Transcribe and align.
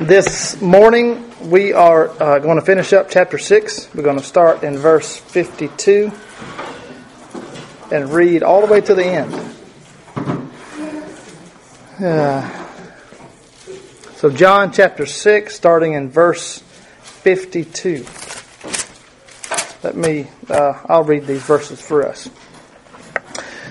This 0.00 0.62
morning 0.62 1.28
we 1.50 1.72
are 1.72 2.08
uh, 2.22 2.38
going 2.38 2.54
to 2.54 2.64
finish 2.64 2.92
up 2.92 3.10
chapter 3.10 3.36
6. 3.36 3.92
We're 3.92 4.04
going 4.04 4.16
to 4.16 4.22
start 4.22 4.62
in 4.62 4.78
verse 4.78 5.16
52 5.16 6.12
and 7.90 8.08
read 8.12 8.44
all 8.44 8.64
the 8.64 8.72
way 8.72 8.80
to 8.80 8.94
the 8.94 9.04
end. 9.04 9.34
Uh, 12.00 12.48
so, 14.14 14.30
John 14.30 14.70
chapter 14.72 15.04
6, 15.04 15.52
starting 15.52 15.94
in 15.94 16.10
verse 16.10 16.60
52. 17.02 18.06
Let 19.82 19.96
me, 19.96 20.28
uh, 20.48 20.80
I'll 20.86 21.02
read 21.02 21.26
these 21.26 21.42
verses 21.42 21.80
for 21.80 22.06
us. 22.06 22.30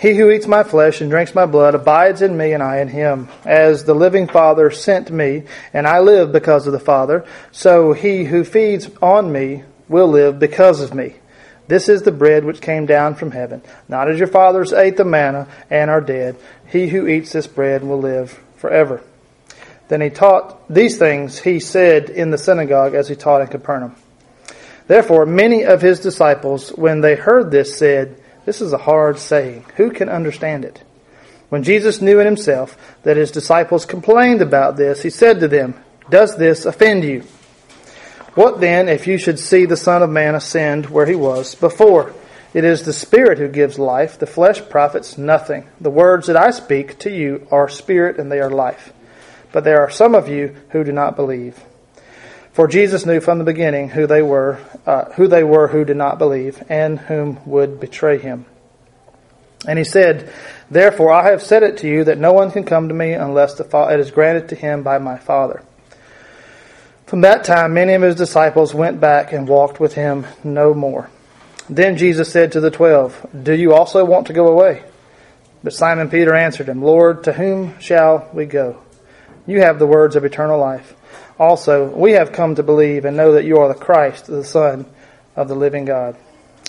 He 0.00 0.14
who 0.14 0.30
eats 0.30 0.46
my 0.46 0.62
flesh 0.62 1.02
and 1.02 1.10
drinks 1.10 1.34
my 1.34 1.44
blood 1.44 1.74
abides 1.74 2.22
in 2.22 2.34
me 2.34 2.54
and 2.54 2.62
I 2.62 2.78
in 2.78 2.88
him. 2.88 3.28
As 3.44 3.84
the 3.84 3.92
living 3.92 4.28
Father 4.28 4.70
sent 4.70 5.10
me, 5.10 5.42
and 5.74 5.86
I 5.86 5.98
live 5.98 6.32
because 6.32 6.66
of 6.66 6.72
the 6.72 6.80
Father, 6.80 7.26
so 7.52 7.92
he 7.92 8.24
who 8.24 8.42
feeds 8.42 8.88
on 9.02 9.30
me 9.30 9.62
will 9.90 10.08
live 10.08 10.38
because 10.38 10.80
of 10.80 10.94
me. 10.94 11.16
This 11.68 11.90
is 11.90 12.00
the 12.00 12.12
bread 12.12 12.46
which 12.46 12.62
came 12.62 12.86
down 12.86 13.14
from 13.14 13.30
heaven. 13.30 13.60
Not 13.88 14.10
as 14.10 14.18
your 14.18 14.26
fathers 14.26 14.72
ate 14.72 14.96
the 14.96 15.04
manna 15.04 15.46
and 15.68 15.90
are 15.90 16.00
dead. 16.00 16.36
He 16.66 16.88
who 16.88 17.06
eats 17.06 17.32
this 17.32 17.46
bread 17.46 17.84
will 17.84 18.00
live 18.00 18.40
forever. 18.56 19.02
Then 19.88 20.00
he 20.00 20.08
taught 20.08 20.66
these 20.72 20.96
things, 20.96 21.38
he 21.38 21.60
said 21.60 22.08
in 22.08 22.30
the 22.30 22.38
synagogue 22.38 22.94
as 22.94 23.06
he 23.06 23.16
taught 23.16 23.42
in 23.42 23.48
Capernaum. 23.48 23.94
Therefore, 24.86 25.26
many 25.26 25.64
of 25.64 25.82
his 25.82 26.00
disciples, 26.00 26.70
when 26.70 27.02
they 27.02 27.16
heard 27.16 27.50
this, 27.50 27.76
said, 27.76 28.16
this 28.44 28.60
is 28.60 28.72
a 28.72 28.78
hard 28.78 29.18
saying. 29.18 29.64
Who 29.76 29.90
can 29.90 30.08
understand 30.08 30.64
it? 30.64 30.82
When 31.50 31.62
Jesus 31.62 32.00
knew 32.00 32.20
in 32.20 32.26
himself 32.26 32.76
that 33.02 33.16
his 33.16 33.30
disciples 33.30 33.84
complained 33.84 34.40
about 34.40 34.76
this, 34.76 35.02
he 35.02 35.10
said 35.10 35.40
to 35.40 35.48
them, 35.48 35.74
Does 36.08 36.36
this 36.36 36.64
offend 36.64 37.04
you? 37.04 37.24
What 38.34 38.60
then 38.60 38.88
if 38.88 39.06
you 39.06 39.18
should 39.18 39.38
see 39.40 39.66
the 39.66 39.76
Son 39.76 40.02
of 40.02 40.10
Man 40.10 40.34
ascend 40.36 40.86
where 40.86 41.06
he 41.06 41.16
was 41.16 41.56
before? 41.56 42.14
It 42.54 42.64
is 42.64 42.82
the 42.82 42.92
Spirit 42.92 43.38
who 43.38 43.48
gives 43.48 43.78
life, 43.78 44.18
the 44.18 44.26
flesh 44.26 44.60
profits 44.68 45.18
nothing. 45.18 45.68
The 45.80 45.90
words 45.90 46.28
that 46.28 46.36
I 46.36 46.50
speak 46.50 46.98
to 47.00 47.10
you 47.10 47.46
are 47.50 47.68
spirit 47.68 48.18
and 48.18 48.30
they 48.30 48.40
are 48.40 48.50
life. 48.50 48.92
But 49.52 49.64
there 49.64 49.80
are 49.80 49.90
some 49.90 50.14
of 50.14 50.28
you 50.28 50.56
who 50.70 50.84
do 50.84 50.92
not 50.92 51.16
believe. 51.16 51.58
For 52.52 52.66
Jesus 52.66 53.06
knew 53.06 53.20
from 53.20 53.38
the 53.38 53.44
beginning 53.44 53.90
who 53.90 54.06
they 54.06 54.22
were, 54.22 54.58
uh, 54.86 55.12
who 55.12 55.28
they 55.28 55.44
were 55.44 55.68
who 55.68 55.84
did 55.84 55.96
not 55.96 56.18
believe, 56.18 56.62
and 56.68 56.98
whom 56.98 57.38
would 57.46 57.78
betray 57.78 58.18
him. 58.18 58.44
And 59.66 59.78
he 59.78 59.84
said, 59.84 60.32
Therefore 60.70 61.12
I 61.12 61.30
have 61.30 61.42
said 61.42 61.62
it 61.62 61.78
to 61.78 61.88
you 61.88 62.04
that 62.04 62.18
no 62.18 62.32
one 62.32 62.50
can 62.50 62.64
come 62.64 62.88
to 62.88 62.94
me 62.94 63.12
unless 63.12 63.54
the 63.54 63.64
it 63.92 64.00
is 64.00 64.10
granted 64.10 64.48
to 64.48 64.54
him 64.54 64.82
by 64.82 64.98
my 64.98 65.18
Father. 65.18 65.62
From 67.06 67.22
that 67.22 67.44
time, 67.44 67.74
many 67.74 67.94
of 67.94 68.02
his 68.02 68.14
disciples 68.14 68.72
went 68.72 69.00
back 69.00 69.32
and 69.32 69.48
walked 69.48 69.80
with 69.80 69.94
him 69.94 70.26
no 70.44 70.72
more. 70.72 71.10
Then 71.68 71.96
Jesus 71.96 72.30
said 72.30 72.52
to 72.52 72.60
the 72.60 72.70
twelve, 72.70 73.26
Do 73.42 73.52
you 73.52 73.74
also 73.74 74.04
want 74.04 74.28
to 74.28 74.32
go 74.32 74.48
away? 74.48 74.84
But 75.62 75.74
Simon 75.74 76.08
Peter 76.08 76.34
answered 76.34 76.68
him, 76.68 76.82
Lord, 76.82 77.24
to 77.24 77.32
whom 77.32 77.78
shall 77.80 78.28
we 78.32 78.46
go? 78.46 78.80
You 79.46 79.60
have 79.60 79.78
the 79.78 79.86
words 79.86 80.16
of 80.16 80.24
eternal 80.24 80.58
life. 80.58 80.94
Also, 81.40 81.88
we 81.88 82.12
have 82.12 82.32
come 82.32 82.54
to 82.54 82.62
believe 82.62 83.06
and 83.06 83.16
know 83.16 83.32
that 83.32 83.46
you 83.46 83.56
are 83.56 83.68
the 83.68 83.74
Christ, 83.74 84.26
the 84.26 84.44
Son 84.44 84.84
of 85.34 85.48
the 85.48 85.54
living 85.54 85.86
God. 85.86 86.16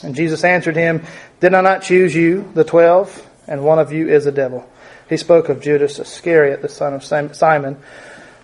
And 0.02 0.16
Jesus 0.16 0.46
answered 0.46 0.78
him, 0.78 1.04
Did 1.42 1.54
I 1.54 1.60
not 1.60 1.84
choose 1.84 2.16
you, 2.16 2.50
the 2.54 2.64
twelve, 2.64 3.28
and 3.48 3.66
one 3.66 3.80
of 3.80 3.92
you 3.92 4.08
is 4.08 4.26
a 4.26 4.32
devil? 4.32 4.68
He 5.10 5.18
spoke 5.18 5.50
of 5.50 5.62
Judas 5.62 6.00
Iscariot, 6.00 6.62
the 6.62 6.70
son 6.70 6.94
of 6.94 7.04
Simon, 7.04 7.78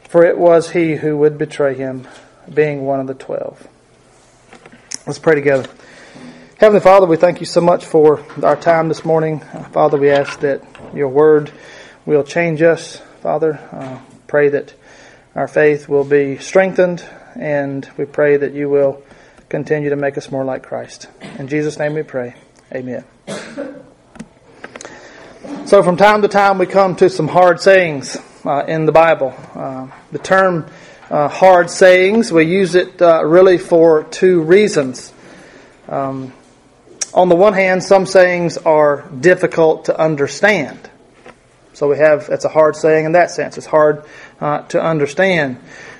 for 0.09 0.25
it 0.25 0.37
was 0.37 0.71
he 0.71 0.97
who 0.97 1.17
would 1.17 1.37
betray 1.37 1.75
him, 1.75 2.05
being 2.53 2.85
one 2.85 2.99
of 2.99 3.07
the 3.07 3.13
twelve. 3.13 3.65
Let's 5.05 5.19
pray 5.19 5.35
together. 5.35 5.69
Heavenly 6.57 6.81
Father, 6.81 7.05
we 7.05 7.15
thank 7.15 7.39
you 7.39 7.45
so 7.45 7.61
much 7.61 7.85
for 7.85 8.21
our 8.43 8.57
time 8.57 8.89
this 8.89 9.05
morning. 9.05 9.39
Father, 9.71 9.97
we 9.97 10.09
ask 10.09 10.41
that 10.41 10.61
your 10.93 11.07
word 11.07 11.53
will 12.05 12.25
change 12.25 12.61
us. 12.61 12.97
Father, 13.21 13.57
uh, 13.71 13.99
pray 14.27 14.49
that 14.49 14.73
our 15.37 15.47
faith 15.47 15.87
will 15.87 16.03
be 16.03 16.39
strengthened, 16.39 17.05
and 17.35 17.87
we 17.95 18.05
pray 18.05 18.37
that 18.37 18.53
you 18.55 18.69
will 18.69 19.03
continue 19.49 19.91
to 19.91 19.95
make 19.95 20.17
us 20.17 20.31
more 20.31 20.43
like 20.43 20.63
Christ. 20.63 21.07
In 21.37 21.47
Jesus' 21.47 21.77
name 21.77 21.93
we 21.93 22.01
pray. 22.01 22.33
Amen. 22.73 23.05
So, 25.65 25.83
from 25.83 25.95
time 25.95 26.23
to 26.23 26.27
time, 26.27 26.57
we 26.57 26.65
come 26.65 26.95
to 26.95 27.09
some 27.11 27.27
hard 27.27 27.59
sayings 27.59 28.17
uh, 28.45 28.63
in 28.67 28.87
the 28.87 28.91
Bible. 28.91 29.35
Uh, 29.53 29.89
the 30.11 30.17
term 30.17 30.65
uh, 31.11 31.27
hard 31.27 31.69
sayings, 31.69 32.31
we 32.31 32.45
use 32.45 32.73
it 32.73 32.99
uh, 32.99 33.23
really 33.23 33.59
for 33.59 34.05
two 34.05 34.41
reasons. 34.41 35.13
Um, 35.87 36.33
on 37.13 37.29
the 37.29 37.35
one 37.35 37.53
hand, 37.53 37.83
some 37.83 38.07
sayings 38.07 38.57
are 38.57 39.07
difficult 39.09 39.85
to 39.85 39.99
understand. 39.99 40.89
So 41.77 41.87
we 41.87 41.97
have, 41.97 42.29
it's 42.29 42.43
a 42.43 42.49
hard 42.49 42.75
saying 42.75 43.05
in 43.05 43.11
that 43.11 43.29
sense. 43.29 43.55
It's 43.55 43.67
hard 43.67 44.03
uh, 44.41 44.63
to 44.69 44.81
understand. 44.81 45.57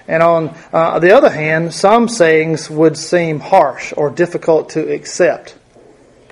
And 0.08 0.24
on 0.24 0.58
uh, 0.74 0.98
the 0.98 1.12
other 1.12 1.30
hand, 1.30 1.72
some 1.72 2.10
sayings 2.10 2.68
would 2.68 2.98
seem 2.98 3.40
harsh 3.40 3.94
or 3.96 4.10
difficult 4.10 4.72
to 4.72 4.92
accept. 4.92 5.56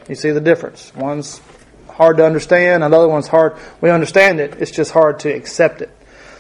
You 0.09 0.16
see 0.16 0.31
the 0.31 0.41
difference. 0.41 0.91
One's 0.95 1.41
hard 1.89 2.17
to 2.17 2.25
understand, 2.25 2.83
another 2.83 3.07
one's 3.07 3.28
hard. 3.28 3.56
We 3.81 3.91
understand 3.91 4.39
it, 4.39 4.56
it's 4.59 4.72
just 4.72 4.89
hard 4.89 5.19
to 5.19 5.29
accept 5.31 5.83
it. 5.83 5.95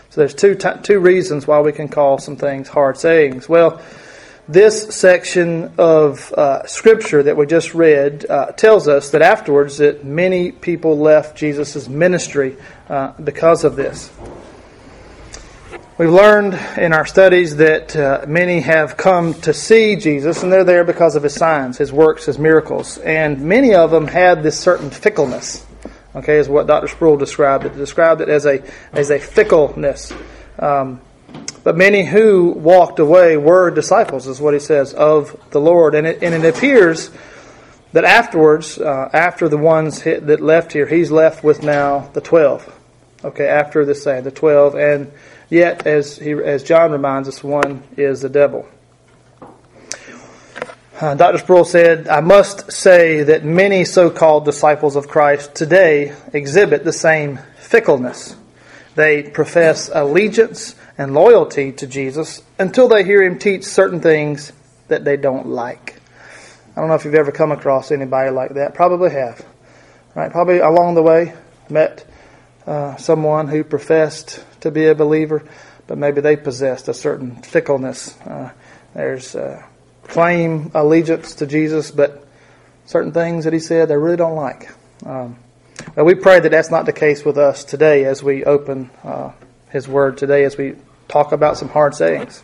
So 0.09 0.21
there's 0.21 0.33
two, 0.33 0.55
t- 0.55 0.81
two 0.81 0.99
reasons 0.99 1.45
why 1.45 1.59
we 1.59 1.73
can 1.73 1.89
call 1.89 2.17
some 2.17 2.37
things 2.37 2.69
hard 2.69 2.97
sayings. 2.97 3.47
Well, 3.47 3.83
this 4.47 4.95
section 4.95 5.73
of 5.77 6.31
uh, 6.33 6.65
scripture 6.67 7.23
that 7.23 7.35
we 7.35 7.45
just 7.45 7.73
read 7.73 8.25
uh, 8.29 8.51
tells 8.51 8.87
us 8.87 9.09
that 9.11 9.21
afterwards 9.21 9.77
that 9.79 10.05
many 10.05 10.51
people 10.51 10.97
left 10.97 11.37
Jesus' 11.37 11.87
ministry 11.87 12.57
uh, 12.87 13.13
because 13.23 13.63
of 13.63 13.75
this. 13.75 14.11
We've 15.97 16.11
learned 16.11 16.59
in 16.77 16.91
our 16.91 17.05
studies 17.05 17.55
that 17.55 17.95
uh, 17.95 18.25
many 18.27 18.59
have 18.59 18.97
come 18.97 19.33
to 19.41 19.53
see 19.53 19.95
Jesus, 19.95 20.43
and 20.43 20.51
they're 20.51 20.65
there 20.65 20.83
because 20.83 21.15
of 21.15 21.23
his 21.23 21.33
signs, 21.33 21.77
his 21.77 21.93
works, 21.93 22.25
his 22.25 22.37
miracles. 22.37 22.97
And 22.97 23.41
many 23.41 23.73
of 23.73 23.91
them 23.91 24.05
had 24.05 24.43
this 24.43 24.59
certain 24.59 24.89
fickleness. 24.89 25.65
Okay, 26.13 26.37
is 26.37 26.49
what 26.49 26.67
Dr. 26.67 26.87
Sproul 26.87 27.17
described 27.17 27.65
it. 27.65 27.75
Described 27.75 28.21
it 28.21 28.29
as 28.29 28.45
a 28.45 28.61
as 28.91 29.09
a 29.09 29.19
fickleness. 29.19 30.13
Um, 30.59 31.01
but 31.65 31.75
many 31.75 32.05
who 32.05 32.51
walked 32.51 32.99
away 32.99 33.35
were 33.35 33.69
disciples, 33.69 34.25
is 34.25 34.39
what 34.39 34.53
he 34.53 34.61
says 34.61 34.93
of 34.93 35.37
the 35.49 35.59
Lord. 35.59 35.95
And 35.95 36.07
it, 36.07 36.23
and 36.23 36.33
it 36.33 36.55
appears 36.55 37.11
that 37.91 38.05
afterwards, 38.05 38.79
uh, 38.79 39.09
after 39.11 39.49
the 39.49 39.57
ones 39.57 40.03
that 40.03 40.39
left 40.39 40.71
here, 40.71 40.85
he's 40.85 41.11
left 41.11 41.43
with 41.43 41.61
now 41.61 42.09
the 42.13 42.21
twelve. 42.21 42.73
Okay, 43.25 43.47
after 43.47 43.83
this 43.83 44.01
saying, 44.01 44.23
the 44.23 44.31
twelve, 44.31 44.75
and 44.75 45.11
Yet, 45.49 45.85
as, 45.85 46.17
he, 46.17 46.31
as 46.31 46.63
John 46.63 46.91
reminds 46.91 47.27
us, 47.27 47.43
one 47.43 47.83
is 47.97 48.21
the 48.21 48.29
devil. 48.29 48.67
Uh, 50.99 51.13
Dr. 51.13 51.37
Sproul 51.37 51.65
said, 51.65 52.07
I 52.07 52.21
must 52.21 52.71
say 52.71 53.23
that 53.23 53.43
many 53.43 53.83
so 53.85 54.09
called 54.09 54.45
disciples 54.45 54.95
of 54.95 55.07
Christ 55.07 55.53
today 55.53 56.15
exhibit 56.33 56.83
the 56.83 56.93
same 56.93 57.39
fickleness. 57.59 58.35
They 58.95 59.23
profess 59.23 59.91
allegiance 59.93 60.75
and 60.97 61.13
loyalty 61.13 61.71
to 61.73 61.87
Jesus 61.87 62.41
until 62.57 62.87
they 62.87 63.03
hear 63.03 63.21
him 63.21 63.37
teach 63.37 63.63
certain 63.63 63.99
things 63.99 64.53
that 64.87 65.03
they 65.03 65.17
don't 65.17 65.47
like. 65.47 65.99
I 66.75 66.81
don't 66.81 66.89
know 66.89 66.95
if 66.95 67.05
you've 67.05 67.15
ever 67.15 67.31
come 67.31 67.51
across 67.51 67.91
anybody 67.91 68.31
like 68.31 68.55
that. 68.55 68.73
Probably 68.73 69.11
have. 69.11 69.45
Right? 70.13 70.31
Probably 70.31 70.59
along 70.59 70.95
the 70.95 71.01
way 71.01 71.33
met 71.69 72.05
uh, 72.67 72.95
someone 72.97 73.47
who 73.47 73.63
professed 73.63 74.43
to 74.61 74.71
be 74.71 74.87
a 74.87 74.95
believer, 74.95 75.43
but 75.87 75.97
maybe 75.97 76.21
they 76.21 76.35
possessed 76.35 76.87
a 76.87 76.93
certain 76.93 77.35
fickleness. 77.41 78.19
Uh, 78.21 78.51
there's 78.93 79.35
uh, 79.35 79.63
claim 80.03 80.71
allegiance 80.73 81.35
to 81.35 81.47
Jesus, 81.47 81.91
but 81.91 82.27
certain 82.85 83.11
things 83.11 83.43
that 83.43 83.53
he 83.53 83.59
said 83.59 83.89
they 83.89 83.97
really 83.97 84.17
don't 84.17 84.35
like. 84.35 84.69
Um, 85.05 85.37
we 85.95 86.15
pray 86.15 86.39
that 86.39 86.49
that's 86.49 86.71
not 86.71 86.85
the 86.85 86.93
case 86.93 87.23
with 87.23 87.37
us 87.37 87.63
today 87.63 88.05
as 88.05 88.23
we 88.23 88.43
open 88.43 88.89
uh, 89.03 89.31
his 89.75 89.89
word 89.89 90.17
today, 90.17 90.45
as 90.45 90.57
we 90.57 90.73
talk 91.09 91.33
about 91.33 91.57
some 91.57 91.67
hard 91.67 91.93
sayings. 91.93 92.41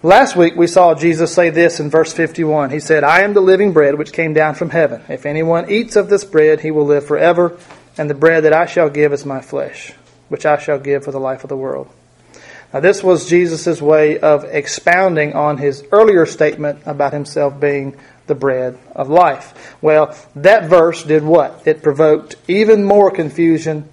Last 0.00 0.36
week 0.36 0.54
we 0.54 0.68
saw 0.68 0.94
Jesus 0.94 1.34
say 1.34 1.50
this 1.50 1.80
in 1.80 1.90
verse 1.90 2.12
51. 2.12 2.70
He 2.70 2.78
said, 2.78 3.02
I 3.02 3.22
am 3.22 3.34
the 3.34 3.40
living 3.40 3.72
bread 3.72 3.98
which 3.98 4.12
came 4.12 4.32
down 4.32 4.54
from 4.54 4.70
heaven. 4.70 5.02
If 5.08 5.26
anyone 5.26 5.68
eats 5.68 5.96
of 5.96 6.08
this 6.08 6.22
bread, 6.22 6.60
he 6.60 6.70
will 6.70 6.86
live 6.86 7.04
forever, 7.04 7.58
and 7.98 8.08
the 8.08 8.14
bread 8.14 8.44
that 8.44 8.52
I 8.52 8.66
shall 8.66 8.90
give 8.90 9.12
is 9.12 9.26
my 9.26 9.40
flesh, 9.40 9.92
which 10.28 10.46
I 10.46 10.56
shall 10.56 10.78
give 10.78 11.04
for 11.04 11.10
the 11.10 11.18
life 11.18 11.42
of 11.42 11.48
the 11.48 11.56
world. 11.56 11.90
Now, 12.72 12.78
this 12.78 13.02
was 13.02 13.28
Jesus' 13.28 13.82
way 13.82 14.20
of 14.20 14.44
expounding 14.44 15.32
on 15.32 15.58
his 15.58 15.84
earlier 15.90 16.26
statement 16.26 16.78
about 16.86 17.12
himself 17.12 17.58
being 17.58 17.96
the 18.28 18.36
bread 18.36 18.78
of 18.94 19.08
life. 19.08 19.76
Well, 19.82 20.16
that 20.36 20.70
verse 20.70 21.02
did 21.02 21.24
what? 21.24 21.66
It 21.66 21.82
provoked 21.82 22.36
even 22.46 22.84
more 22.84 23.10
confusion 23.10 23.88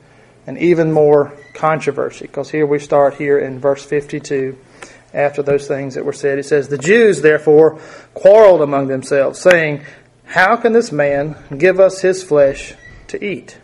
and 0.47 0.57
even 0.57 0.91
more 0.91 1.37
controversy. 1.53 2.27
Because 2.27 2.49
here 2.49 2.65
we 2.65 2.79
start 2.79 3.15
here 3.15 3.39
in 3.39 3.59
verse 3.59 3.83
52 3.83 4.57
after 5.13 5.43
those 5.43 5.67
things 5.67 5.95
that 5.95 6.05
were 6.05 6.13
said. 6.13 6.39
It 6.39 6.45
says, 6.45 6.67
The 6.67 6.77
Jews 6.77 7.21
therefore 7.21 7.79
quarreled 8.13 8.61
among 8.61 8.87
themselves, 8.87 9.39
saying, 9.39 9.83
How 10.25 10.55
can 10.55 10.73
this 10.73 10.91
man 10.91 11.35
give 11.57 11.79
us 11.79 12.01
his 12.01 12.23
flesh 12.23 12.73
to 13.07 13.23
eat? 13.23 13.57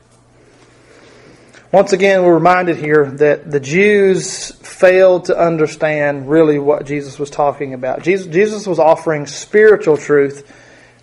Once 1.72 1.92
again, 1.92 2.24
we're 2.24 2.34
reminded 2.34 2.78
here 2.78 3.06
that 3.06 3.52
the 3.52 3.60
Jews 3.60 4.52
failed 4.52 5.26
to 5.26 5.38
understand 5.38 6.30
really 6.30 6.60
what 6.60 6.86
Jesus 6.86 7.20
was 7.20 7.30
talking 7.30 7.74
about. 7.74 8.04
Jesus, 8.04 8.28
Jesus 8.28 8.66
was 8.66 8.80
offering 8.80 9.26
spiritual 9.26 9.98
truth, 9.98 10.50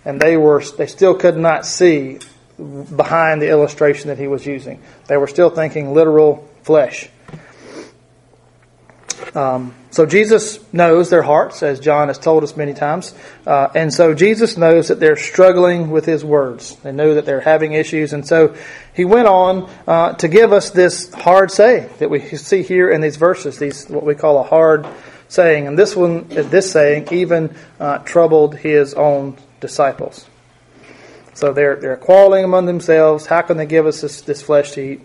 and 0.03 0.19
they 0.19 0.37
were 0.37 0.63
they 0.77 0.87
still 0.87 1.13
could 1.13 1.37
not 1.37 1.67
see 1.67 2.19
behind 2.57 3.41
the 3.41 3.49
illustration 3.49 4.07
that 4.07 4.17
he 4.17 4.27
was 4.27 4.45
using. 4.45 4.81
They 5.07 5.17
were 5.17 5.27
still 5.27 5.49
thinking 5.49 5.93
literal 5.93 6.47
flesh. 6.63 7.09
Um, 9.33 9.73
so 9.91 10.05
Jesus 10.05 10.59
knows 10.73 11.09
their 11.09 11.21
hearts, 11.21 11.63
as 11.63 11.79
John 11.79 12.07
has 12.07 12.17
told 12.17 12.43
us 12.43 12.55
many 12.55 12.73
times. 12.73 13.13
Uh, 13.45 13.69
and 13.75 13.93
so 13.93 14.13
Jesus 14.13 14.57
knows 14.57 14.89
that 14.89 14.99
they're 14.99 15.17
struggling 15.17 15.89
with 15.89 16.05
his 16.05 16.23
words. 16.23 16.75
They 16.77 16.91
know 16.91 17.15
that 17.15 17.25
they're 17.25 17.41
having 17.41 17.73
issues. 17.73 18.13
And 18.13 18.25
so 18.25 18.55
he 18.93 19.05
went 19.05 19.27
on 19.27 19.69
uh, 19.87 20.13
to 20.13 20.27
give 20.27 20.53
us 20.53 20.69
this 20.71 21.13
hard 21.13 21.51
saying 21.51 21.89
that 21.99 22.09
we 22.09 22.21
see 22.21 22.63
here 22.63 22.89
in 22.89 23.01
these 23.01 23.17
verses, 23.17 23.57
these 23.57 23.89
what 23.89 24.05
we 24.05 24.15
call 24.15 24.39
a 24.39 24.43
hard 24.43 24.87
saying. 25.27 25.67
And 25.67 25.77
this 25.77 25.95
one, 25.95 26.27
this 26.27 26.71
saying, 26.71 27.09
even 27.11 27.55
uh, 27.79 27.99
troubled 27.99 28.55
his 28.55 28.93
own 28.93 29.37
disciples. 29.59 30.25
So 31.35 31.53
they're, 31.53 31.75
they're 31.75 31.97
quarreling 31.97 32.45
among 32.45 32.65
themselves. 32.65 33.25
How 33.25 33.41
can 33.41 33.57
they 33.57 33.65
give 33.65 33.85
us 33.85 34.01
this, 34.01 34.21
this 34.21 34.41
flesh 34.41 34.71
to 34.71 34.81
eat? 34.81 35.01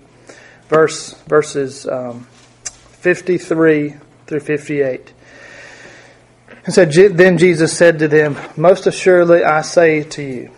Verse, 0.69 1.13
verses 1.25 1.87
um, 1.89 2.27
53 3.01 3.95
through 4.27 4.41
58. 4.41 5.13
And 6.65 6.75
so 6.75 6.85
then 6.85 7.37
Jesus 7.37 7.77
said 7.77 7.99
to 7.99 8.09
them, 8.09 8.37
Most 8.57 8.87
assuredly 8.87 9.43
I 9.43 9.63
say 9.63 10.05
to 10.05 10.23
you, 10.23 10.51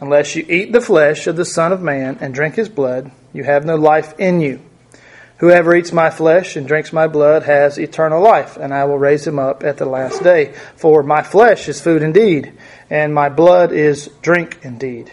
unless 0.00 0.34
you 0.34 0.46
eat 0.48 0.72
the 0.72 0.80
flesh 0.80 1.26
of 1.26 1.36
the 1.36 1.44
Son 1.44 1.72
of 1.72 1.82
Man 1.82 2.16
and 2.20 2.32
drink 2.32 2.54
his 2.54 2.70
blood, 2.70 3.10
you 3.34 3.44
have 3.44 3.66
no 3.66 3.76
life 3.76 4.18
in 4.18 4.40
you. 4.40 4.62
Whoever 5.38 5.74
eats 5.76 5.92
my 5.92 6.10
flesh 6.10 6.56
and 6.56 6.66
drinks 6.66 6.92
my 6.92 7.06
blood 7.06 7.44
has 7.44 7.78
eternal 7.78 8.20
life, 8.22 8.56
and 8.56 8.74
I 8.74 8.86
will 8.86 8.98
raise 8.98 9.26
him 9.26 9.38
up 9.38 9.62
at 9.62 9.76
the 9.76 9.86
last 9.86 10.22
day. 10.22 10.54
For 10.76 11.02
my 11.02 11.22
flesh 11.22 11.68
is 11.68 11.80
food 11.80 12.02
indeed, 12.02 12.52
and 12.90 13.14
my 13.14 13.28
blood 13.28 13.70
is 13.70 14.10
drink 14.20 14.58
indeed. 14.62 15.12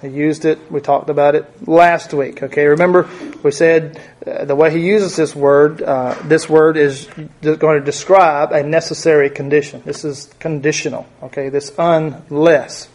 He 0.00 0.08
used 0.08 0.44
it. 0.44 0.70
We 0.70 0.80
talked 0.80 1.10
about 1.10 1.34
it 1.34 1.66
last 1.66 2.14
week. 2.14 2.42
Okay, 2.42 2.66
remember 2.66 3.08
we 3.42 3.50
said 3.50 4.00
uh, 4.24 4.44
the 4.44 4.54
way 4.54 4.70
he 4.70 4.86
uses 4.86 5.16
this 5.16 5.34
word. 5.34 5.82
Uh, 5.82 6.14
this 6.24 6.48
word 6.48 6.76
is 6.76 7.08
going 7.42 7.80
to 7.80 7.84
describe 7.84 8.52
a 8.52 8.62
necessary 8.62 9.28
condition. 9.28 9.82
This 9.84 10.04
is 10.04 10.32
conditional. 10.38 11.06
Okay, 11.24 11.48
this 11.48 11.72
unless. 11.76 12.88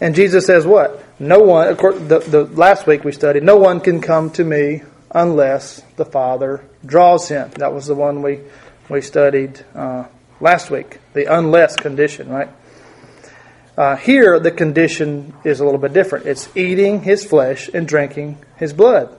And 0.00 0.14
Jesus 0.14 0.44
says 0.44 0.66
what? 0.66 1.02
No 1.18 1.38
one. 1.38 1.68
Of 1.68 1.78
course, 1.78 1.96
the, 1.96 2.18
the 2.18 2.44
last 2.44 2.86
week 2.86 3.04
we 3.04 3.12
studied. 3.12 3.42
No 3.42 3.56
one 3.56 3.80
can 3.80 4.02
come 4.02 4.30
to 4.32 4.44
me 4.44 4.82
unless 5.10 5.80
the 5.96 6.04
Father 6.04 6.62
draws 6.84 7.28
him. 7.28 7.50
That 7.56 7.72
was 7.72 7.86
the 7.86 7.94
one 7.94 8.20
we 8.20 8.40
we 8.90 9.00
studied 9.00 9.64
uh, 9.74 10.04
last 10.40 10.70
week. 10.70 10.98
The 11.14 11.34
unless 11.34 11.76
condition, 11.76 12.28
right? 12.28 12.50
Uh, 13.76 13.96
here, 13.96 14.38
the 14.38 14.52
condition 14.52 15.34
is 15.42 15.58
a 15.58 15.64
little 15.64 15.80
bit 15.80 15.92
different. 15.92 16.26
It's 16.26 16.48
eating 16.56 17.02
his 17.02 17.24
flesh 17.24 17.68
and 17.74 17.88
drinking 17.88 18.38
his 18.56 18.72
blood. 18.72 19.16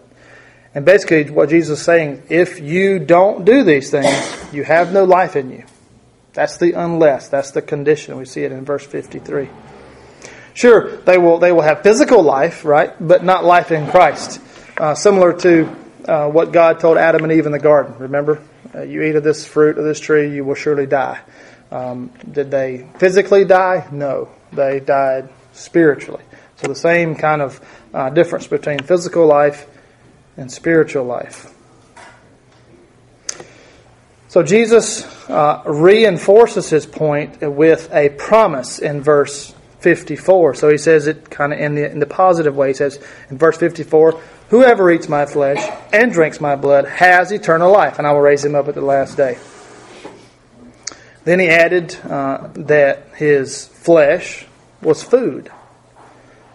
And 0.74 0.86
basically, 0.86 1.30
what 1.30 1.50
Jesus 1.50 1.80
is 1.80 1.86
saying, 1.86 2.24
if 2.30 2.62
you 2.62 3.00
don't 3.00 3.44
do 3.44 3.64
these 3.64 3.92
things, 3.92 4.54
you 4.54 4.64
have 4.64 4.94
no 4.94 5.04
life 5.04 5.36
in 5.36 5.52
you. 5.52 5.66
That's 6.34 6.58
the 6.58 6.72
unless. 6.74 7.28
That's 7.28 7.52
the 7.52 7.62
condition. 7.62 8.18
We 8.18 8.26
see 8.26 8.44
it 8.44 8.52
in 8.54 8.64
verse 8.64 8.86
53. 8.86 9.50
Sure, 10.54 10.98
they 10.98 11.18
will, 11.18 11.38
they 11.38 11.52
will 11.52 11.62
have 11.62 11.84
physical 11.84 12.24
life, 12.24 12.64
right? 12.64 12.94
But 13.06 13.26
not 13.26 13.44
life 13.44 13.72
in 13.72 13.90
Christ. 13.90 14.40
Uh, 14.78 14.96
similar 14.96 15.34
to 15.40 15.76
uh, 16.08 16.30
what 16.30 16.54
God 16.54 16.80
told 16.80 16.98
Adam 16.98 17.24
and 17.24 17.34
Eve 17.34 17.46
in 17.46 17.52
the 17.52 17.60
garden. 17.60 17.96
Remember? 18.00 18.42
Uh, 18.74 18.84
you 18.84 19.02
eat 19.02 19.16
of 19.16 19.24
this 19.24 19.46
fruit 19.46 19.78
of 19.78 19.84
this 19.84 20.00
tree, 20.00 20.34
you 20.34 20.46
will 20.46 20.56
surely 20.56 20.86
die. 20.86 21.20
Um, 21.72 22.12
did 22.30 22.52
they 22.52 22.90
physically 23.00 23.44
die? 23.44 23.88
No 23.92 24.30
they 24.52 24.80
died 24.80 25.30
spiritually. 25.54 26.24
So 26.58 26.68
the 26.68 26.76
same 26.76 27.16
kind 27.16 27.42
of 27.42 27.60
uh, 27.94 28.10
difference 28.10 28.48
between 28.48 28.80
physical 28.80 29.26
life 29.26 29.68
and 30.38 30.52
spiritual 30.52 31.06
life. 31.06 31.54
So 34.28 34.44
Jesus 34.44 35.06
uh, 35.30 35.64
reinforces 35.66 36.70
his 36.70 36.86
point 36.86 37.42
with 37.42 37.90
a 37.94 38.10
promise 38.10 38.80
in 38.80 39.02
verse 39.02 39.56
54. 39.80 40.56
So 40.56 40.70
he 40.70 40.78
says 40.78 41.08
it 41.08 41.30
kind 41.30 41.54
of 41.54 41.60
in 41.60 41.76
the, 41.76 41.90
in 41.90 42.00
the 42.00 42.06
positive 42.06 42.56
way. 42.56 42.70
He 42.70 42.74
says 42.74 43.00
in 43.30 43.38
verse 43.38 43.58
54, 43.58 44.20
Whoever 44.50 44.92
eats 44.92 45.08
my 45.08 45.26
flesh 45.26 45.66
and 45.94 46.12
drinks 46.12 46.42
my 46.42 46.56
blood 46.56 46.86
has 46.86 47.32
eternal 47.32 47.72
life, 47.72 47.98
and 47.98 48.06
I 48.06 48.12
will 48.12 48.22
raise 48.22 48.44
him 48.44 48.56
up 48.56 48.68
at 48.68 48.76
the 48.76 48.82
last 48.82 49.16
day. 49.16 49.38
Then 51.26 51.40
he 51.40 51.50
added 51.50 51.96
uh, 52.04 52.50
that 52.54 53.08
his 53.16 53.68
flesh 53.68 54.46
was 54.82 55.04
food 55.04 55.52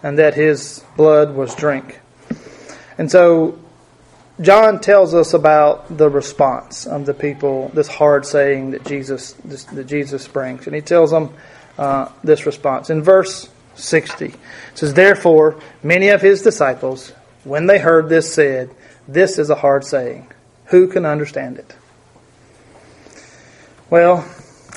and 0.02 0.18
that 0.18 0.34
his 0.34 0.84
blood 0.96 1.34
was 1.34 1.54
drink. 1.54 2.00
And 2.96 3.10
so 3.10 3.58
John 4.40 4.80
tells 4.80 5.12
us 5.14 5.34
about 5.34 5.98
the 5.98 6.08
response 6.08 6.86
of 6.86 7.04
the 7.04 7.12
people, 7.12 7.70
this 7.74 7.88
hard 7.88 8.24
saying 8.24 8.70
that 8.70 8.86
Jesus 8.86 9.32
this, 9.44 9.64
that 9.64 9.84
Jesus 9.84 10.26
brings, 10.28 10.66
and 10.66 10.74
he 10.74 10.80
tells 10.80 11.10
them 11.10 11.34
uh, 11.76 12.08
this 12.24 12.46
response 12.46 12.88
in 12.88 13.02
verse 13.02 13.50
sixty. 13.74 14.26
It 14.26 14.38
says, 14.74 14.94
"Therefore, 14.94 15.60
many 15.82 16.08
of 16.08 16.22
his 16.22 16.40
disciples, 16.40 17.12
when 17.44 17.66
they 17.66 17.78
heard 17.78 18.08
this, 18.08 18.32
said, 18.32 18.70
This 19.06 19.38
is 19.38 19.50
a 19.50 19.56
hard 19.56 19.84
saying. 19.84 20.26
Who 20.66 20.88
can 20.88 21.04
understand 21.04 21.58
it?" 21.58 21.74
Well, 23.90 24.24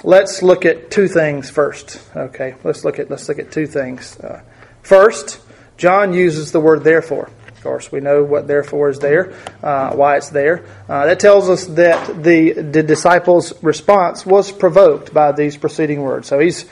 let's 0.03 0.43
look 0.43 0.65
at 0.65 0.91
two 0.91 1.07
things 1.07 1.49
first. 1.49 2.01
Okay, 2.15 2.55
let's 2.63 2.83
look 2.83 2.99
at 2.99 3.09
let's 3.09 3.27
look 3.27 3.39
at 3.39 3.51
two 3.51 3.67
things. 3.67 4.19
Uh, 4.19 4.41
first, 4.81 5.39
John 5.77 6.13
uses 6.13 6.51
the 6.51 6.59
word 6.59 6.83
therefore. 6.83 7.29
Of 7.47 7.63
course, 7.63 7.91
we 7.91 8.01
know 8.01 8.23
what 8.23 8.45
therefore 8.45 8.89
is 8.89 8.99
there, 8.99 9.33
uh, 9.63 9.95
why 9.95 10.17
it's 10.17 10.29
there. 10.29 10.65
Uh, 10.89 11.05
that 11.05 11.19
tells 11.19 11.49
us 11.49 11.65
that 11.67 12.21
the 12.21 12.51
the 12.53 12.83
disciples' 12.83 13.53
response 13.63 14.25
was 14.25 14.51
provoked 14.51 15.13
by 15.13 15.31
these 15.31 15.55
preceding 15.55 16.01
words. 16.01 16.27
So 16.27 16.39
he's 16.39 16.65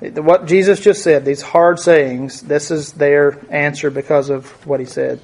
what 0.00 0.46
Jesus 0.46 0.80
just 0.80 1.02
said. 1.02 1.24
These 1.24 1.42
hard 1.42 1.78
sayings. 1.78 2.40
This 2.40 2.70
is 2.70 2.92
their 2.92 3.38
answer 3.50 3.90
because 3.90 4.30
of 4.30 4.46
what 4.66 4.80
he 4.80 4.86
said. 4.86 5.20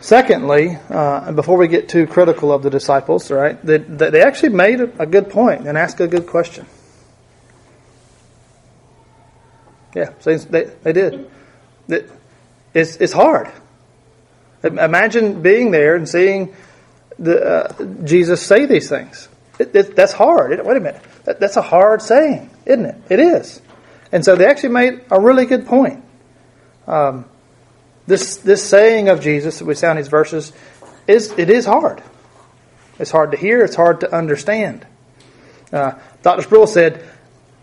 Secondly, 0.00 0.78
uh, 0.88 1.32
before 1.32 1.58
we 1.58 1.68
get 1.68 1.88
too 1.88 2.06
critical 2.06 2.52
of 2.52 2.62
the 2.62 2.70
disciples, 2.70 3.30
right, 3.30 3.62
they, 3.64 3.78
they 3.78 4.22
actually 4.22 4.48
made 4.48 4.80
a 4.80 5.06
good 5.06 5.28
point 5.28 5.68
and 5.68 5.76
asked 5.76 6.00
a 6.00 6.08
good 6.08 6.26
question. 6.26 6.66
Yeah, 9.94 10.10
so 10.20 10.36
they, 10.36 10.64
they 10.82 10.92
did. 10.92 11.30
It's, 12.72 12.96
it's 12.96 13.12
hard. 13.12 13.52
Imagine 14.62 15.42
being 15.42 15.70
there 15.70 15.96
and 15.96 16.08
seeing 16.08 16.54
the, 17.18 17.44
uh, 17.44 17.84
Jesus 18.04 18.40
say 18.40 18.66
these 18.66 18.88
things. 18.88 19.28
It, 19.58 19.74
it, 19.74 19.96
that's 19.96 20.12
hard. 20.12 20.52
It, 20.52 20.64
wait 20.64 20.76
a 20.76 20.80
minute. 20.80 21.02
That, 21.24 21.40
that's 21.40 21.56
a 21.56 21.62
hard 21.62 22.00
saying, 22.00 22.48
isn't 22.64 22.86
it? 22.86 22.96
It 23.10 23.20
is. 23.20 23.60
And 24.12 24.24
so 24.24 24.36
they 24.36 24.46
actually 24.46 24.70
made 24.70 25.04
a 25.10 25.20
really 25.20 25.44
good 25.44 25.66
point. 25.66 26.02
Um, 26.86 27.26
this 28.10 28.36
this 28.36 28.62
saying 28.68 29.08
of 29.08 29.22
Jesus 29.22 29.58
that 29.58 29.64
we 29.64 29.74
sound 29.74 29.98
these 29.98 30.08
verses 30.08 30.52
is 31.06 31.32
it 31.38 31.48
is 31.48 31.64
hard. 31.64 32.02
It's 32.98 33.10
hard 33.10 33.30
to 33.30 33.38
hear. 33.38 33.64
It's 33.64 33.76
hard 33.76 34.00
to 34.00 34.14
understand. 34.14 34.86
Uh, 35.72 35.92
Dr. 36.22 36.42
Sproul 36.42 36.66
said, 36.66 37.02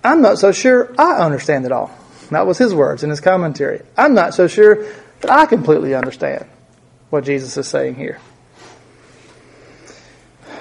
"I'm 0.04 0.24
not 0.24 0.40
so 0.40 0.52
sure 0.52 0.96
I 0.98 1.18
understand 1.18 1.66
it 1.66 1.72
all." 1.72 1.92
That 2.32 2.48
was 2.48 2.58
his 2.58 2.74
words 2.74 3.04
in 3.04 3.10
his 3.10 3.22
commentary. 3.22 3.84
I'm 3.96 4.14
not 4.14 4.34
so 4.34 4.48
sure 4.48 4.84
that 5.22 5.30
I 5.30 5.46
completely 5.46 5.94
understand 5.94 6.46
what 7.10 7.24
Jesus 7.24 7.56
is 7.58 7.68
saying 7.68 7.96
here. 7.96 8.20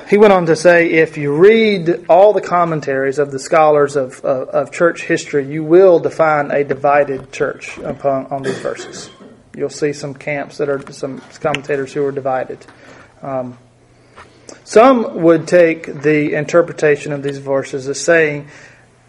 He 0.09 0.19
went 0.19 0.33
on 0.33 0.47
to 0.47 0.55
say, 0.55 0.93
if 0.93 1.17
you 1.17 1.35
read 1.35 2.07
all 2.09 2.33
the 2.33 2.41
commentaries 2.41 3.19
of 3.19 3.33
the 3.33 3.41
scholars 3.41 3.97
of, 3.97 4.25
of, 4.25 4.49
of 4.51 4.71
church 4.71 5.03
history, 5.03 5.45
you 5.45 5.65
will 5.65 5.99
define 5.99 6.53
a 6.53 6.63
divided 6.63 7.33
church 7.33 7.77
upon, 7.79 8.27
on 8.27 8.45
these 8.45 8.59
verses. 8.59 9.11
You'll 9.57 9.71
see 9.71 9.95
some 9.95 10.13
camps 10.13 10.59
that 10.59 10.69
are 10.69 10.93
some 10.93 11.23
commentators 11.41 11.93
who 11.95 12.05
are 12.05 12.13
divided. 12.13 12.59
Um, 13.23 13.57
some 14.65 15.23
would 15.23 15.49
take 15.49 15.87
the 16.03 16.35
interpretation 16.35 17.11
of 17.13 17.23
these 17.23 17.39
verses 17.39 17.89
as 17.89 17.99
saying 17.99 18.49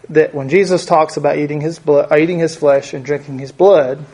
that 0.09 0.33
when 0.33 0.47
Jesus 0.47 0.85
talks 0.85 1.17
about 1.17 1.37
eating 1.37 1.59
his 1.59 1.79
blood, 1.79 2.17
eating 2.17 2.39
his 2.39 2.55
flesh 2.55 2.93
and 2.93 3.03
drinking 3.03 3.39
his 3.39 3.51
blood, 3.51 4.05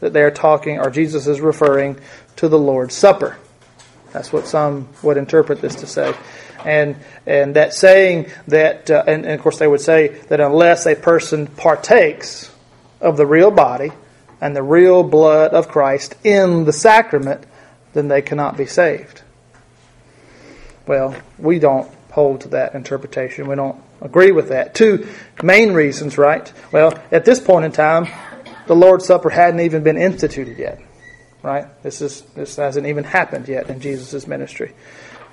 that 0.00 0.14
they 0.14 0.22
are 0.22 0.30
talking, 0.30 0.78
or 0.78 0.88
Jesus 0.88 1.26
is 1.26 1.40
referring 1.40 1.98
to 2.36 2.48
the 2.48 2.58
Lord's 2.58 2.94
Supper. 2.94 3.36
That's 4.12 4.32
what 4.32 4.46
some 4.46 4.88
would 5.02 5.18
interpret 5.18 5.60
this 5.60 5.74
to 5.76 5.86
say. 5.86 6.14
And, 6.64 6.96
and 7.26 7.56
that 7.56 7.74
saying 7.74 8.30
that, 8.48 8.90
uh, 8.90 9.04
and, 9.06 9.24
and 9.26 9.34
of 9.34 9.42
course 9.42 9.58
they 9.58 9.66
would 9.66 9.82
say 9.82 10.08
that 10.28 10.40
unless 10.40 10.86
a 10.86 10.94
person 10.94 11.46
partakes 11.46 12.50
of 13.02 13.18
the 13.18 13.26
real 13.26 13.50
body 13.50 13.92
and 14.40 14.54
the 14.54 14.62
real 14.62 15.02
blood 15.02 15.52
of 15.52 15.68
Christ 15.68 16.14
in 16.24 16.64
the 16.64 16.72
sacrament, 16.72 17.44
then 17.92 18.08
they 18.08 18.22
cannot 18.22 18.56
be 18.56 18.66
saved. 18.66 19.22
Well, 20.86 21.16
we 21.38 21.58
don't 21.58 21.90
hold 22.12 22.42
to 22.42 22.48
that 22.48 22.74
interpretation. 22.74 23.48
We 23.48 23.56
don't 23.56 23.82
agree 24.00 24.32
with 24.32 24.48
that. 24.48 24.74
Two 24.74 25.08
main 25.42 25.72
reasons, 25.72 26.18
right? 26.18 26.52
Well, 26.72 26.98
at 27.10 27.24
this 27.24 27.40
point 27.40 27.64
in 27.64 27.72
time, 27.72 28.06
the 28.66 28.76
Lord's 28.76 29.06
Supper 29.06 29.30
hadn't 29.30 29.60
even 29.60 29.82
been 29.82 29.96
instituted 29.96 30.58
yet 30.58 30.80
right? 31.44 31.66
This 31.82 32.00
is 32.00 32.22
this 32.34 32.56
hasn't 32.56 32.86
even 32.86 33.04
happened 33.04 33.46
yet 33.46 33.68
in 33.68 33.78
Jesus' 33.78 34.26
ministry. 34.26 34.72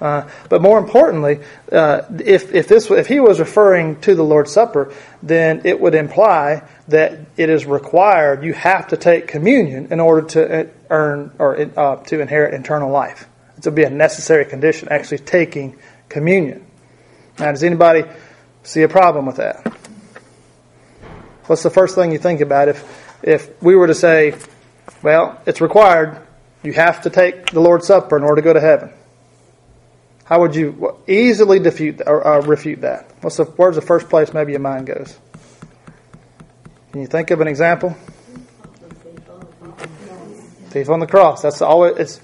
Uh, 0.01 0.27
but 0.49 0.61
more 0.61 0.79
importantly, 0.79 1.39
uh, 1.71 2.01
if 2.25 2.53
if 2.53 2.67
this 2.67 2.89
if 2.89 3.07
he 3.07 3.19
was 3.19 3.39
referring 3.39 4.01
to 4.01 4.15
the 4.15 4.23
Lord's 4.23 4.51
Supper, 4.51 4.91
then 5.21 5.61
it 5.63 5.79
would 5.79 5.93
imply 5.93 6.63
that 6.87 7.19
it 7.37 7.49
is 7.49 7.67
required 7.67 8.43
you 8.43 8.53
have 8.53 8.87
to 8.87 8.97
take 8.97 9.27
communion 9.27 9.87
in 9.91 9.99
order 9.99 10.27
to 10.29 10.61
uh, 10.61 10.67
earn 10.89 11.31
or 11.37 11.55
uh, 11.77 11.97
to 11.97 12.19
inherit 12.19 12.53
eternal 12.53 12.89
life. 12.89 13.27
It 13.57 13.65
would 13.65 13.75
be 13.75 13.83
a 13.83 13.91
necessary 13.91 14.45
condition, 14.45 14.87
actually 14.89 15.19
taking 15.19 15.77
communion. 16.09 16.65
Now, 17.37 17.51
does 17.51 17.63
anybody 17.63 18.03
see 18.63 18.81
a 18.81 18.89
problem 18.89 19.27
with 19.27 19.35
that? 19.35 19.67
What's 21.45 21.61
the 21.61 21.69
first 21.69 21.93
thing 21.93 22.11
you 22.11 22.17
think 22.17 22.41
about 22.41 22.69
if 22.69 22.83
if 23.21 23.61
we 23.61 23.75
were 23.75 23.87
to 23.87 23.95
say 23.95 24.33
well, 25.03 25.41
it's 25.45 25.61
required. 25.61 26.19
You 26.63 26.73
have 26.73 27.01
to 27.01 27.09
take 27.09 27.47
the 27.47 27.59
Lord's 27.59 27.87
Supper 27.87 28.17
in 28.17 28.23
order 28.23 28.41
to 28.41 28.45
go 28.45 28.53
to 28.53 28.59
heaven. 28.59 28.91
How 30.23 30.39
would 30.39 30.55
you 30.55 30.97
easily 31.07 31.59
defute 31.59 32.01
or 32.05 32.25
uh, 32.25 32.41
refute 32.41 32.81
that? 32.81 33.11
What's 33.21 33.37
the, 33.37 33.45
where's 33.45 33.75
the 33.75 33.81
first 33.81 34.09
place 34.09 34.33
maybe 34.33 34.53
your 34.53 34.61
mind 34.61 34.87
goes? 34.87 35.17
Can 36.91 37.01
you 37.01 37.07
think 37.07 37.31
of 37.31 37.41
an 37.41 37.47
example? 37.47 37.95
Thief 40.69 40.89
on 40.89 40.99
the 40.99 41.07
cross. 41.07 41.41
That's 41.41 41.61
all 41.61 41.83
it's. 41.85 42.21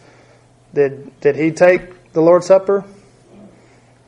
Did 0.74 1.20
did 1.20 1.36
he 1.36 1.52
take 1.52 2.14
the 2.14 2.22
Lord's 2.22 2.46
Supper? 2.46 2.86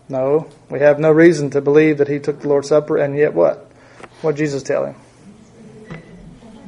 No, 0.08 0.48
we 0.70 0.80
have 0.80 1.00
no 1.00 1.12
reason 1.12 1.50
to 1.52 1.62
believe 1.62 1.98
that 2.00 2.08
he 2.08 2.20
took 2.20 2.42
the 2.42 2.48
Lord's 2.48 2.70
Supper, 2.70 2.98
and 2.98 3.18
yet 3.18 3.34
what? 3.34 3.70
What 4.22 4.36
Jesus 4.36 4.64
tell 4.64 4.86
him? 4.86 4.96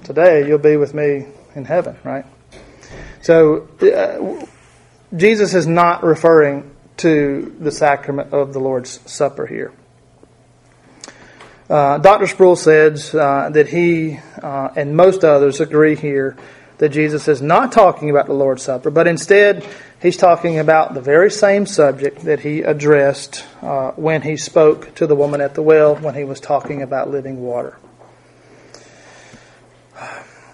Today 0.04 0.48
you'll 0.48 0.58
be 0.58 0.78
with 0.78 0.94
me 0.94 1.28
in 1.56 1.66
heaven, 1.66 1.98
right? 2.04 2.26
So 3.22 3.68
uh, 3.82 4.46
Jesus 5.16 5.54
is 5.54 5.68
not 5.68 6.04
referring 6.04 6.71
to 7.02 7.56
the 7.60 7.72
sacrament 7.72 8.34
of 8.34 8.54
the 8.54 8.60
Lord's 8.60 9.00
Supper 9.12 9.46
here. 9.46 9.72
Uh, 11.70 11.98
Dr. 12.00 12.28
Sproul 12.28 12.56
says 12.56 13.16
uh, 13.16 13.50
that 13.52 13.70
he 13.70 14.20
uh, 14.42 14.70
and 14.76 14.96
most 14.96 15.24
others 15.24 15.60
agree 15.62 15.96
here 15.96 16.36
that 16.80 16.90
Jesus 16.90 17.28
is 17.28 17.42
not 17.42 17.72
talking 17.72 18.10
about 18.10 18.26
the 18.26 18.34
Lord's 18.34 18.64
Supper, 18.64 18.90
but 18.90 19.08
instead 19.08 19.66
he's 20.02 20.18
talking 20.18 20.60
about 20.60 20.94
the 20.94 21.02
very 21.02 21.32
same 21.32 21.66
subject 21.66 22.22
that 22.22 22.42
he 22.42 22.62
addressed 22.62 23.46
uh, 23.62 23.92
when 23.92 24.22
he 24.22 24.36
spoke 24.36 24.94
to 24.96 25.08
the 25.08 25.16
woman 25.16 25.42
at 25.42 25.54
the 25.56 25.62
well 25.62 25.96
when 25.96 26.16
he 26.16 26.24
was 26.24 26.40
talking 26.40 26.82
about 26.82 27.10
living 27.10 27.42
water 27.42 27.78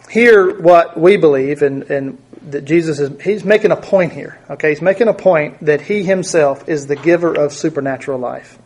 Here, 0.10 0.58
what 0.60 0.98
we 0.98 1.18
believe 1.18 1.62
and, 1.62 1.84
and 1.92 2.18
that 2.52 2.66
Jesus 2.66 3.00
is 3.00 3.22
he's 3.22 3.44
making 3.44 3.72
a 3.72 3.76
point 3.76 4.14
here. 4.14 4.40
Okay, 4.50 4.70
he's 4.70 4.82
making 4.82 5.08
a 5.08 5.14
point 5.14 5.66
that 5.66 5.82
he 5.82 6.04
himself 6.04 6.68
is 6.68 6.88
the 6.88 6.96
giver 6.96 7.34
of 7.34 7.54
supernatural 7.54 8.20
life. 8.20 8.58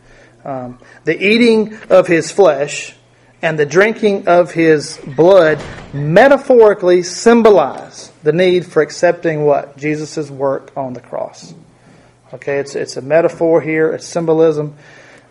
Um, 0.44 0.78
the 1.04 1.20
eating 1.22 1.78
of 1.90 2.06
his 2.06 2.32
flesh 2.32 2.94
and 3.42 3.58
the 3.58 3.66
drinking 3.66 4.28
of 4.28 4.52
his 4.52 4.98
blood 5.16 5.62
metaphorically 5.92 7.02
symbolize 7.02 8.10
the 8.22 8.32
need 8.32 8.64
for 8.64 8.82
accepting 8.82 9.44
what 9.44 9.76
Jesus' 9.76 10.30
work 10.30 10.72
on 10.76 10.94
the 10.94 11.00
cross. 11.00 11.54
Okay, 12.32 12.58
it's 12.58 12.74
it's 12.74 12.96
a 12.96 13.02
metaphor 13.02 13.60
here. 13.60 13.92
It's 13.92 14.06
symbolism. 14.06 14.76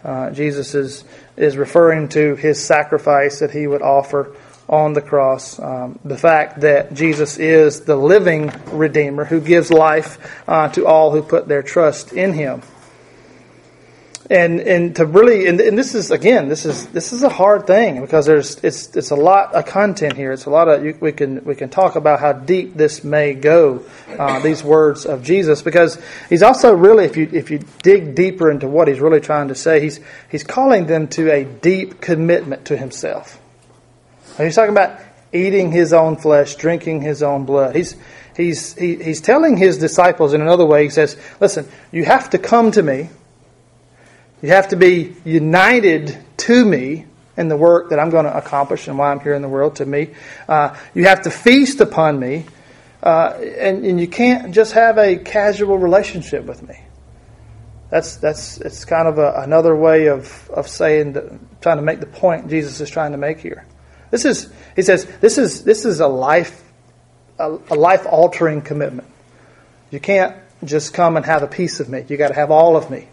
Uh, 0.03 0.31
Jesus 0.31 0.75
is 0.75 1.03
is 1.37 1.57
referring 1.57 2.09
to 2.09 2.35
his 2.35 2.63
sacrifice 2.63 3.39
that 3.39 3.51
he 3.51 3.65
would 3.65 3.81
offer 3.81 4.35
on 4.71 4.93
the 4.93 5.01
cross. 5.01 5.59
Um, 5.59 5.99
the 6.05 6.17
fact 6.17 6.61
that 6.61 6.93
Jesus 6.93 7.37
is 7.37 7.81
the 7.81 7.97
living 7.97 8.51
Redeemer 8.67 9.25
who 9.25 9.41
gives 9.41 9.69
life 9.69 10.17
uh, 10.47 10.69
to 10.69 10.87
all 10.87 11.11
who 11.11 11.21
put 11.21 11.47
their 11.47 11.61
trust 11.61 12.13
in 12.13 12.33
Him. 12.33 12.61
And 14.29 14.61
and 14.61 14.95
to 14.95 15.05
really 15.05 15.45
and, 15.47 15.59
and, 15.59 15.77
this 15.77 15.93
is 15.93 16.09
again 16.09 16.47
this 16.47 16.65
is 16.65 16.87
this 16.87 17.11
is 17.11 17.21
a 17.21 17.27
hard 17.27 17.67
thing 17.67 17.99
because 17.99 18.25
there's 18.25 18.63
it's 18.63 18.95
it's 18.95 19.11
a 19.11 19.15
lot 19.15 19.53
of 19.55 19.65
content 19.65 20.15
here. 20.15 20.31
It's 20.31 20.45
a 20.45 20.49
lot 20.49 20.69
of 20.69 20.85
you, 20.85 20.97
we 21.01 21.11
can 21.11 21.43
we 21.43 21.53
can 21.53 21.67
talk 21.67 21.97
about 21.97 22.21
how 22.21 22.31
deep 22.31 22.73
this 22.73 23.03
may 23.03 23.33
go. 23.33 23.83
Uh, 24.17 24.39
these 24.39 24.63
words 24.63 25.05
of 25.05 25.21
Jesus 25.21 25.61
because 25.61 26.01
he's 26.29 26.43
also 26.43 26.73
really 26.73 27.03
if 27.03 27.17
you 27.17 27.27
if 27.33 27.51
you 27.51 27.59
dig 27.83 28.15
deeper 28.15 28.49
into 28.49 28.69
what 28.69 28.87
he's 28.87 29.01
really 29.01 29.19
trying 29.19 29.49
to 29.49 29.55
say 29.55 29.81
he's 29.81 29.99
he's 30.29 30.45
calling 30.45 30.85
them 30.85 31.09
to 31.09 31.29
a 31.29 31.43
deep 31.43 31.99
commitment 31.99 32.63
to 32.65 32.77
himself. 32.77 33.40
He's 34.43 34.55
talking 34.55 34.71
about 34.71 34.99
eating 35.33 35.71
his 35.71 35.93
own 35.93 36.17
flesh, 36.17 36.55
drinking 36.55 37.01
his 37.01 37.23
own 37.23 37.45
blood. 37.45 37.75
He's, 37.75 37.95
he's, 38.35 38.73
he, 38.73 38.95
he's 38.95 39.21
telling 39.21 39.57
his 39.57 39.77
disciples 39.77 40.33
in 40.33 40.41
another 40.41 40.65
way, 40.65 40.83
he 40.83 40.89
says, 40.89 41.17
listen, 41.39 41.67
you 41.91 42.05
have 42.05 42.29
to 42.31 42.37
come 42.37 42.71
to 42.71 42.83
me. 42.83 43.09
You 44.41 44.49
have 44.49 44.69
to 44.69 44.75
be 44.75 45.15
united 45.23 46.17
to 46.37 46.65
me 46.65 47.05
in 47.37 47.47
the 47.47 47.57
work 47.57 47.89
that 47.91 47.99
I'm 47.99 48.09
going 48.09 48.25
to 48.25 48.35
accomplish 48.35 48.87
and 48.87 48.97
why 48.97 49.11
I'm 49.11 49.19
here 49.19 49.33
in 49.33 49.41
the 49.41 49.49
world 49.49 49.77
to 49.77 49.85
me. 49.85 50.09
Uh, 50.47 50.75
you 50.93 51.05
have 51.05 51.21
to 51.23 51.31
feast 51.31 51.79
upon 51.79 52.19
me. 52.19 52.45
Uh, 53.01 53.33
and, 53.59 53.83
and 53.85 53.99
you 53.99 54.07
can't 54.07 54.53
just 54.53 54.73
have 54.73 54.97
a 54.97 55.17
casual 55.17 55.77
relationship 55.77 56.45
with 56.45 56.61
me. 56.67 56.79
That's 57.89 58.17
that's 58.17 58.57
it's 58.59 58.85
kind 58.85 59.07
of 59.07 59.17
a, 59.17 59.41
another 59.41 59.75
way 59.75 60.07
of 60.07 60.49
of 60.51 60.67
saying 60.67 61.13
that, 61.13 61.61
trying 61.61 61.77
to 61.77 61.83
make 61.83 61.99
the 61.99 62.05
point 62.05 62.49
Jesus 62.49 62.79
is 62.79 62.89
trying 62.89 63.11
to 63.11 63.17
make 63.17 63.39
here. 63.39 63.65
This 64.11 64.25
is, 64.25 64.51
he 64.75 64.83
says, 64.83 65.05
this 65.19 65.37
is, 65.37 65.63
this 65.63 65.85
is 65.85 65.99
a 65.99 66.07
life, 66.07 66.61
a, 67.39 67.57
a 67.69 67.75
life 67.75 68.05
altering 68.05 68.61
commitment. 68.61 69.07
You 69.89 69.99
can't 69.99 70.35
just 70.63 70.93
come 70.93 71.17
and 71.17 71.25
have 71.25 71.43
a 71.43 71.47
piece 71.47 71.79
of 71.79 71.89
me. 71.89 72.05
You 72.07 72.17
got 72.17 72.27
to 72.27 72.35
have 72.35 72.51
all 72.51 72.77
of 72.77 72.91
me. 72.91 72.99
You 72.99 73.07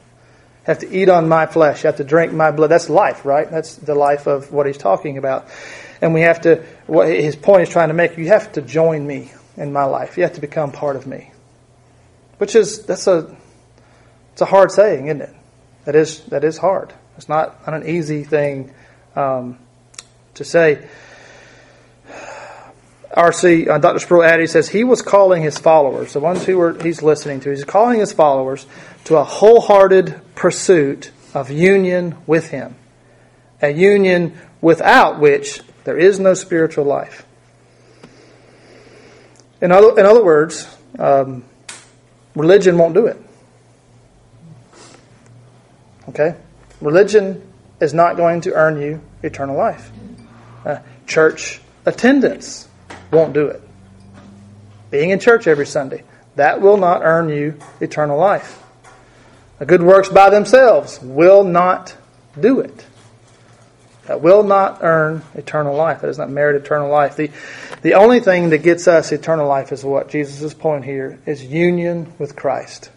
have 0.64 0.80
to 0.80 0.92
eat 0.94 1.08
on 1.08 1.28
my 1.28 1.46
flesh. 1.46 1.82
You 1.82 1.86
have 1.88 1.96
to 1.96 2.04
drink 2.04 2.32
my 2.32 2.50
blood. 2.50 2.68
That's 2.68 2.90
life, 2.90 3.24
right? 3.24 3.50
That's 3.50 3.76
the 3.76 3.94
life 3.94 4.26
of 4.26 4.52
what 4.52 4.66
he's 4.66 4.76
talking 4.76 5.16
about. 5.16 5.48
And 6.02 6.12
we 6.14 6.20
have 6.20 6.42
to, 6.42 6.64
what 6.86 7.08
his 7.08 7.36
point 7.36 7.62
is 7.62 7.68
trying 7.70 7.88
to 7.88 7.94
make, 7.94 8.18
you 8.18 8.28
have 8.28 8.52
to 8.52 8.62
join 8.62 9.06
me 9.06 9.32
in 9.56 9.72
my 9.72 9.84
life. 9.84 10.16
You 10.16 10.24
have 10.24 10.34
to 10.34 10.40
become 10.40 10.72
part 10.72 10.96
of 10.96 11.06
me. 11.06 11.32
Which 12.38 12.54
is, 12.54 12.84
that's 12.84 13.06
a, 13.06 13.34
it's 14.32 14.42
a 14.42 14.46
hard 14.46 14.70
saying, 14.70 15.06
isn't 15.06 15.22
it? 15.22 15.34
That 15.84 15.94
is, 15.96 16.20
that 16.26 16.44
is 16.44 16.58
hard. 16.58 16.92
It's 17.16 17.28
not, 17.28 17.66
not 17.66 17.74
an 17.74 17.88
easy 17.88 18.24
thing 18.24 18.72
um, 19.16 19.58
to 20.38 20.44
say. 20.44 20.88
R.C. 23.12 23.68
Uh, 23.68 23.78
Dr. 23.78 23.98
Sproul 23.98 24.38
he 24.38 24.46
says 24.46 24.68
he 24.68 24.84
was 24.84 25.02
calling 25.02 25.42
his 25.42 25.58
followers, 25.58 26.12
the 26.12 26.20
ones 26.20 26.44
who 26.44 26.56
were 26.56 26.80
he's 26.82 27.02
listening 27.02 27.40
to, 27.40 27.50
he's 27.50 27.64
calling 27.64 28.00
his 28.00 28.12
followers 28.12 28.66
to 29.04 29.16
a 29.16 29.24
wholehearted 29.24 30.20
pursuit 30.34 31.10
of 31.34 31.50
union 31.50 32.16
with 32.26 32.50
Him, 32.50 32.74
a 33.62 33.70
union 33.70 34.36
without 34.60 35.18
which 35.18 35.62
there 35.84 35.96
is 35.96 36.18
no 36.20 36.34
spiritual 36.34 36.84
life. 36.84 37.24
In 39.60 39.72
other, 39.72 39.98
in 39.98 40.06
other 40.06 40.22
words, 40.22 40.68
um, 40.98 41.44
religion 42.34 42.78
won't 42.78 42.94
do 42.94 43.06
it. 43.06 43.16
Okay? 46.10 46.36
Religion 46.80 47.42
is 47.80 47.92
not 47.92 48.16
going 48.16 48.40
to 48.42 48.52
earn 48.54 48.80
you 48.80 49.00
eternal 49.22 49.56
life. 49.56 49.90
Uh, 50.64 50.78
church 51.06 51.60
attendance 51.86 52.68
won't 53.10 53.32
do 53.32 53.46
it. 53.46 53.62
Being 54.90 55.10
in 55.10 55.18
church 55.18 55.46
every 55.46 55.66
Sunday, 55.66 56.04
that 56.36 56.60
will 56.60 56.76
not 56.76 57.02
earn 57.02 57.28
you 57.28 57.58
eternal 57.80 58.18
life. 58.18 58.62
The 59.58 59.66
good 59.66 59.82
works 59.82 60.08
by 60.08 60.30
themselves 60.30 61.00
will 61.02 61.44
not 61.44 61.96
do 62.38 62.60
it. 62.60 62.86
That 64.06 64.22
will 64.22 64.42
not 64.42 64.78
earn 64.82 65.22
eternal 65.34 65.76
life. 65.76 66.00
That 66.00 66.06
does 66.06 66.16
not 66.16 66.30
merit 66.30 66.56
eternal 66.56 66.88
life. 66.90 67.16
The, 67.16 67.30
the 67.82 67.94
only 67.94 68.20
thing 68.20 68.50
that 68.50 68.58
gets 68.58 68.88
us 68.88 69.12
eternal 69.12 69.46
life 69.46 69.70
is 69.70 69.84
what 69.84 70.08
Jesus' 70.08 70.54
point 70.54 70.84
here 70.84 71.18
is 71.26 71.44
union 71.44 72.12
with 72.18 72.34
Christ. 72.34 72.90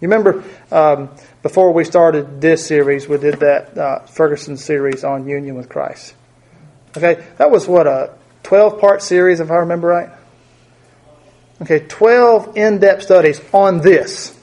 You 0.00 0.08
remember 0.08 0.44
um, 0.70 1.10
before 1.42 1.72
we 1.72 1.84
started 1.84 2.40
this 2.40 2.66
series, 2.66 3.08
we 3.08 3.18
did 3.18 3.40
that 3.40 3.76
uh, 3.76 3.98
Ferguson 4.00 4.56
series 4.56 5.02
on 5.02 5.26
union 5.28 5.56
with 5.56 5.68
Christ. 5.68 6.14
Okay, 6.96 7.24
that 7.38 7.50
was 7.50 7.66
what 7.66 7.86
a 7.86 8.14
12 8.42 8.80
part 8.80 9.02
series, 9.02 9.40
if 9.40 9.50
I 9.50 9.56
remember 9.56 9.88
right. 9.88 10.10
Okay, 11.62 11.80
12 11.80 12.56
in 12.56 12.78
depth 12.78 13.02
studies 13.02 13.40
on 13.52 13.80
this. 13.80 14.38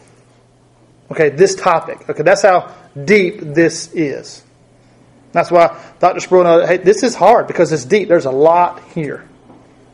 Okay, 1.11 1.29
this 1.29 1.55
topic. 1.55 2.09
Okay, 2.09 2.23
that's 2.23 2.41
how 2.41 2.73
deep 3.05 3.39
this 3.41 3.93
is. 3.93 4.43
That's 5.31 5.51
why 5.51 5.79
Dr. 5.99 6.19
Sproul 6.21 6.43
knows, 6.43 6.67
hey, 6.67 6.77
this 6.77 7.03
is 7.03 7.15
hard 7.15 7.47
because 7.47 7.71
it's 7.71 7.85
deep. 7.85 8.07
There's 8.07 8.25
a 8.25 8.31
lot 8.31 8.83
here. 8.91 9.27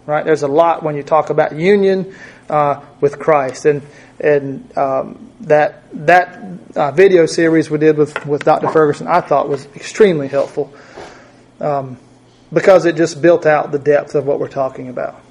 Right? 0.05 0.23
There's 0.23 0.43
a 0.43 0.47
lot 0.47 0.83
when 0.83 0.95
you 0.95 1.03
talk 1.03 1.29
about 1.29 1.55
union 1.55 2.13
uh, 2.49 2.81
with 3.01 3.19
Christ. 3.19 3.65
And 3.65 3.81
and 4.19 4.77
um, 4.77 5.31
that 5.41 5.83
that 6.05 6.41
uh, 6.75 6.91
video 6.91 7.25
series 7.25 7.69
we 7.69 7.77
did 7.77 7.97
with, 7.97 8.25
with 8.25 8.43
Dr. 8.43 8.69
Ferguson 8.69 9.07
I 9.07 9.21
thought 9.21 9.49
was 9.49 9.65
extremely 9.75 10.27
helpful 10.27 10.73
um, 11.59 11.97
because 12.51 12.85
it 12.85 12.95
just 12.95 13.21
built 13.21 13.45
out 13.45 13.71
the 13.71 13.79
depth 13.79 14.15
of 14.15 14.25
what 14.25 14.39
we're 14.39 14.47
talking 14.47 14.89
about. 14.89 15.21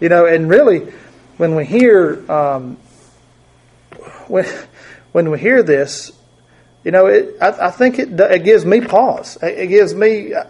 You 0.00 0.08
know, 0.08 0.26
and 0.26 0.48
really, 0.48 0.92
when 1.36 1.54
we 1.54 1.64
hear 1.64 2.30
um, 2.30 2.76
when 4.28 4.46
when 5.12 5.30
we 5.30 5.38
hear 5.38 5.62
this, 5.62 6.12
you 6.84 6.90
know, 6.90 7.06
it, 7.06 7.36
I, 7.40 7.68
I, 7.68 7.70
think 7.70 7.98
it, 7.98 8.18
it 8.18 8.44
gives 8.44 8.64
me 8.64 8.80
pause. 8.80 9.38
It 9.42 9.68
gives 9.68 9.94
me 9.94 10.34
uh, 10.34 10.44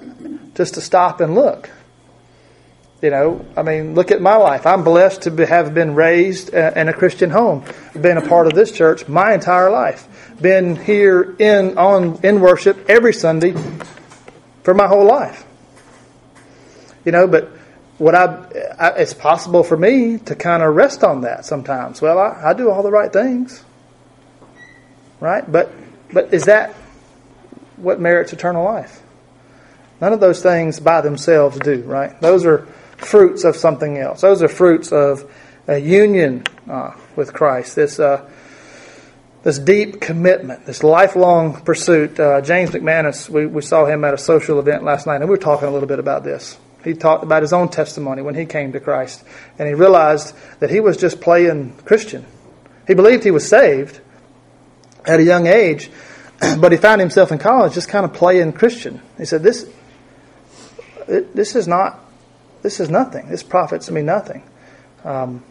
just 0.54 0.74
to 0.74 0.80
stop 0.80 1.20
and 1.20 1.34
look. 1.34 1.68
You 3.02 3.10
know, 3.10 3.44
I 3.56 3.62
mean, 3.62 3.96
look 3.96 4.12
at 4.12 4.22
my 4.22 4.36
life. 4.36 4.64
I'm 4.64 4.84
blessed 4.84 5.22
to 5.22 5.46
have 5.46 5.74
been 5.74 5.96
raised 5.96 6.50
in 6.50 6.88
a 6.88 6.92
Christian 6.92 7.30
home, 7.30 7.64
been 8.00 8.16
a 8.16 8.26
part 8.26 8.46
of 8.46 8.52
this 8.54 8.70
church 8.70 9.08
my 9.08 9.34
entire 9.34 9.70
life, 9.70 10.06
been 10.40 10.76
here 10.76 11.34
in 11.38 11.76
on 11.76 12.20
in 12.22 12.40
worship 12.40 12.88
every 12.88 13.12
Sunday 13.12 13.54
for 14.62 14.72
my 14.72 14.86
whole 14.86 15.04
life. 15.04 15.44
You 17.04 17.12
know, 17.12 17.26
but 17.26 17.50
what 17.98 18.14
I, 18.14 18.46
I 18.78 18.88
it's 18.98 19.14
possible 19.14 19.62
for 19.62 19.76
me 19.76 20.18
to 20.18 20.34
kind 20.34 20.62
of 20.62 20.74
rest 20.74 21.04
on 21.04 21.22
that 21.22 21.44
sometimes. 21.44 22.00
Well, 22.02 22.18
I, 22.18 22.50
I 22.50 22.52
do 22.54 22.70
all 22.70 22.82
the 22.82 22.90
right 22.90 23.12
things, 23.12 23.64
right? 25.20 25.50
But 25.50 25.72
but 26.12 26.32
is 26.34 26.44
that 26.46 26.74
what 27.76 28.00
merits 28.00 28.32
eternal 28.32 28.64
life? 28.64 29.02
None 30.00 30.12
of 30.12 30.20
those 30.20 30.42
things 30.42 30.80
by 30.80 31.00
themselves 31.00 31.58
do, 31.60 31.82
right? 31.82 32.20
Those 32.20 32.44
are 32.44 32.66
fruits 32.96 33.44
of 33.44 33.56
something 33.56 33.98
else. 33.98 34.20
Those 34.20 34.42
are 34.42 34.48
fruits 34.48 34.90
of 34.92 35.30
a 35.68 35.78
union 35.78 36.44
uh, 36.68 36.92
with 37.14 37.32
Christ. 37.32 37.76
This 37.76 38.00
uh, 38.00 38.28
this 39.42 39.58
deep 39.58 40.00
commitment, 40.00 40.66
this 40.66 40.82
lifelong 40.82 41.60
pursuit. 41.62 42.18
Uh, 42.18 42.40
James 42.40 42.70
McManus, 42.70 43.28
we, 43.28 43.46
we 43.46 43.62
saw 43.62 43.86
him 43.86 44.04
at 44.04 44.14
a 44.14 44.18
social 44.18 44.60
event 44.60 44.84
last 44.84 45.06
night, 45.06 45.16
and 45.16 45.24
we 45.24 45.30
were 45.30 45.36
talking 45.36 45.68
a 45.68 45.70
little 45.70 45.88
bit 45.88 45.98
about 45.98 46.22
this. 46.22 46.56
He 46.84 46.94
talked 46.94 47.22
about 47.22 47.42
his 47.42 47.52
own 47.52 47.68
testimony 47.68 48.22
when 48.22 48.34
he 48.34 48.44
came 48.44 48.72
to 48.72 48.80
Christ, 48.80 49.22
and 49.58 49.68
he 49.68 49.74
realized 49.74 50.34
that 50.60 50.70
he 50.70 50.80
was 50.80 50.96
just 50.96 51.20
playing 51.20 51.76
Christian. 51.84 52.26
He 52.86 52.94
believed 52.94 53.24
he 53.24 53.30
was 53.30 53.48
saved 53.48 54.00
at 55.04 55.20
a 55.20 55.22
young 55.22 55.46
age, 55.46 55.90
but 56.58 56.72
he 56.72 56.78
found 56.78 57.00
himself 57.00 57.32
in 57.32 57.38
college 57.38 57.74
just 57.74 57.88
kind 57.88 58.04
of 58.04 58.12
playing 58.12 58.52
Christian. 58.52 59.00
He 59.18 59.24
said, 59.24 59.42
"This, 59.42 59.68
this 61.06 61.54
is 61.54 61.68
not 61.68 62.02
this 62.62 62.78
is 62.78 62.88
nothing. 62.88 63.28
This 63.28 63.42
profits 63.42 63.90
me 63.90 64.02
nothing. 64.02 64.42
Um, 65.04 65.44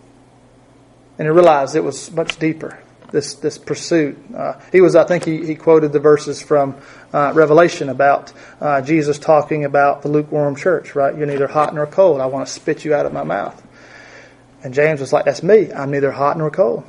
and 1.18 1.28
he 1.28 1.30
realized 1.30 1.76
it 1.76 1.84
was 1.84 2.10
much 2.12 2.40
deeper. 2.40 2.80
This 3.12 3.36
this 3.36 3.58
pursuit. 3.58 4.18
Uh, 4.36 4.54
he 4.72 4.80
was, 4.80 4.96
I 4.96 5.04
think, 5.04 5.26
he, 5.26 5.46
he 5.46 5.56
quoted 5.56 5.92
the 5.92 6.00
verses 6.00 6.42
from 6.42 6.78
uh, 7.14 7.34
Revelation 7.36 7.90
about 7.90 8.32
uh, 8.62 8.82
Jesus 8.82 9.20
talking 9.20 9.66
about 9.66 10.02
the 10.02 10.08
lukewarm 10.08 10.56
church. 10.56 10.96
Right? 10.96 11.16
You're 11.16 11.28
neither 11.28 11.48
hot 11.48 11.76
nor 11.76 11.86
cold. 11.86 12.22
I 12.22 12.28
want 12.28 12.48
to 12.48 12.54
spit 12.54 12.86
you 12.86 12.94
out 12.94 13.06
of 13.06 13.14
my 13.14 13.24
mouth. 13.24 13.62
And 14.64 14.74
James 14.74 15.02
was 15.02 15.12
like, 15.12 15.26
"That's 15.26 15.44
me. 15.44 15.74
I'm 15.74 15.92
neither 15.92 16.12
hot 16.12 16.38
nor 16.38 16.50
cold." 16.50 16.84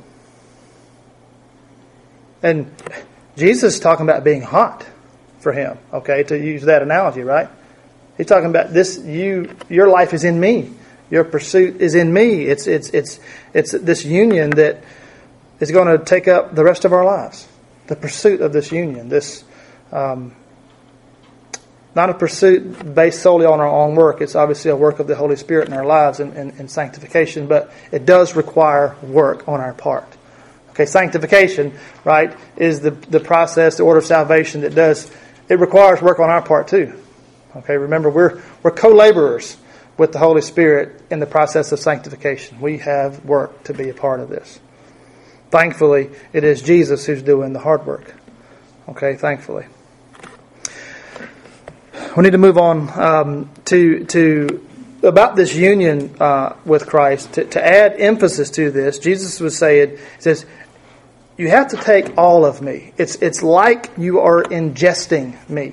And 2.41 2.73
Jesus 3.35 3.75
is 3.75 3.79
talking 3.79 4.07
about 4.07 4.23
being 4.23 4.41
hot 4.41 4.85
for 5.39 5.51
him. 5.51 5.77
Okay, 5.91 6.23
to 6.23 6.37
use 6.37 6.63
that 6.63 6.81
analogy, 6.81 7.21
right? 7.21 7.49
He's 8.17 8.27
talking 8.27 8.49
about 8.49 8.71
this 8.71 8.97
you 8.97 9.55
your 9.69 9.87
life 9.87 10.13
is 10.13 10.23
in 10.23 10.39
me. 10.39 10.71
Your 11.09 11.23
pursuit 11.23 11.81
is 11.81 11.95
in 11.95 12.13
me. 12.13 12.43
It's 12.43 12.67
it's 12.67 12.89
it's 12.89 13.19
it's 13.53 13.71
this 13.71 14.05
union 14.05 14.51
that 14.51 14.83
is 15.59 15.71
going 15.71 15.97
to 15.97 16.03
take 16.03 16.27
up 16.27 16.55
the 16.55 16.63
rest 16.63 16.85
of 16.85 16.93
our 16.93 17.05
lives. 17.05 17.47
The 17.87 17.95
pursuit 17.95 18.41
of 18.41 18.53
this 18.53 18.71
union, 18.71 19.09
this 19.09 19.43
um, 19.91 20.35
not 21.95 22.09
a 22.09 22.13
pursuit 22.13 22.95
based 22.95 23.21
solely 23.21 23.45
on 23.45 23.59
our 23.59 23.67
own 23.67 23.95
work. 23.95 24.21
It's 24.21 24.35
obviously 24.35 24.71
a 24.71 24.75
work 24.75 24.99
of 24.99 25.07
the 25.07 25.15
Holy 25.15 25.35
Spirit 25.35 25.67
in 25.67 25.73
our 25.73 25.85
lives 25.85 26.19
and, 26.19 26.33
and, 26.33 26.69
sanctification, 26.69 27.47
but 27.47 27.71
it 27.91 28.05
does 28.05 28.35
require 28.35 28.95
work 29.03 29.47
on 29.47 29.61
our 29.61 29.73
part. 29.73 30.07
Okay, 30.71 30.87
sanctification, 30.87 31.77
right, 32.03 32.35
is 32.57 32.81
the, 32.81 32.91
the 32.91 33.19
process, 33.19 33.77
the 33.77 33.83
order 33.83 33.99
of 33.99 34.05
salvation 34.05 34.61
that 34.61 34.73
does, 34.73 35.11
it 35.47 35.59
requires 35.59 36.01
work 36.01 36.19
on 36.19 36.31
our 36.31 36.41
part 36.41 36.67
too. 36.67 36.99
Okay, 37.57 37.77
remember, 37.77 38.09
we're, 38.09 38.41
we're 38.63 38.71
co 38.71 38.89
laborers 38.89 39.57
with 39.97 40.11
the 40.13 40.19
Holy 40.19 40.41
Spirit 40.41 40.99
in 41.11 41.19
the 41.19 41.27
process 41.27 41.71
of 41.71 41.79
sanctification. 41.79 42.59
We 42.59 42.79
have 42.79 43.23
work 43.23 43.65
to 43.65 43.75
be 43.75 43.89
a 43.89 43.93
part 43.93 44.19
of 44.19 44.29
this. 44.29 44.59
Thankfully, 45.53 46.09
it 46.33 46.43
is 46.43 46.63
Jesus 46.63 47.05
who's 47.05 47.21
doing 47.21 47.53
the 47.53 47.59
hard 47.59 47.85
work. 47.85 48.15
Okay, 48.89 49.15
thankfully. 49.15 49.67
We 52.17 52.23
need 52.23 52.31
to 52.31 52.39
move 52.39 52.57
on 52.57 52.89
um, 52.99 53.51
to 53.65 54.03
to 54.05 54.67
about 55.03 55.35
this 55.35 55.53
union 55.53 56.15
uh, 56.19 56.55
with 56.65 56.87
Christ. 56.87 57.33
To, 57.33 57.45
to, 57.45 57.63
add 57.63 58.01
emphasis 58.01 58.49
to 58.49 58.71
this, 58.71 58.97
Jesus 58.97 59.39
was 59.39 59.55
saying, 59.55 59.99
"says 60.17 60.47
You 61.37 61.49
have 61.49 61.67
to 61.67 61.77
take 61.77 62.17
all 62.17 62.45
of 62.45 62.63
me. 62.63 62.91
It's 62.97 63.17
it's 63.17 63.43
like 63.43 63.91
you 63.95 64.21
are 64.21 64.41
ingesting 64.41 65.37
me." 65.51 65.67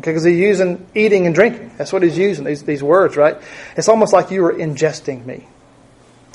Okay, 0.00 0.10
because 0.10 0.24
he's 0.24 0.40
using 0.40 0.84
eating 0.96 1.26
and 1.26 1.36
drinking. 1.36 1.70
That's 1.78 1.92
what 1.92 2.02
he's 2.02 2.18
using, 2.18 2.46
these, 2.46 2.64
these 2.64 2.82
words, 2.82 3.16
right? 3.16 3.36
It's 3.76 3.88
almost 3.88 4.12
like 4.12 4.32
you 4.32 4.44
are 4.46 4.52
ingesting 4.52 5.24
me. 5.24 5.46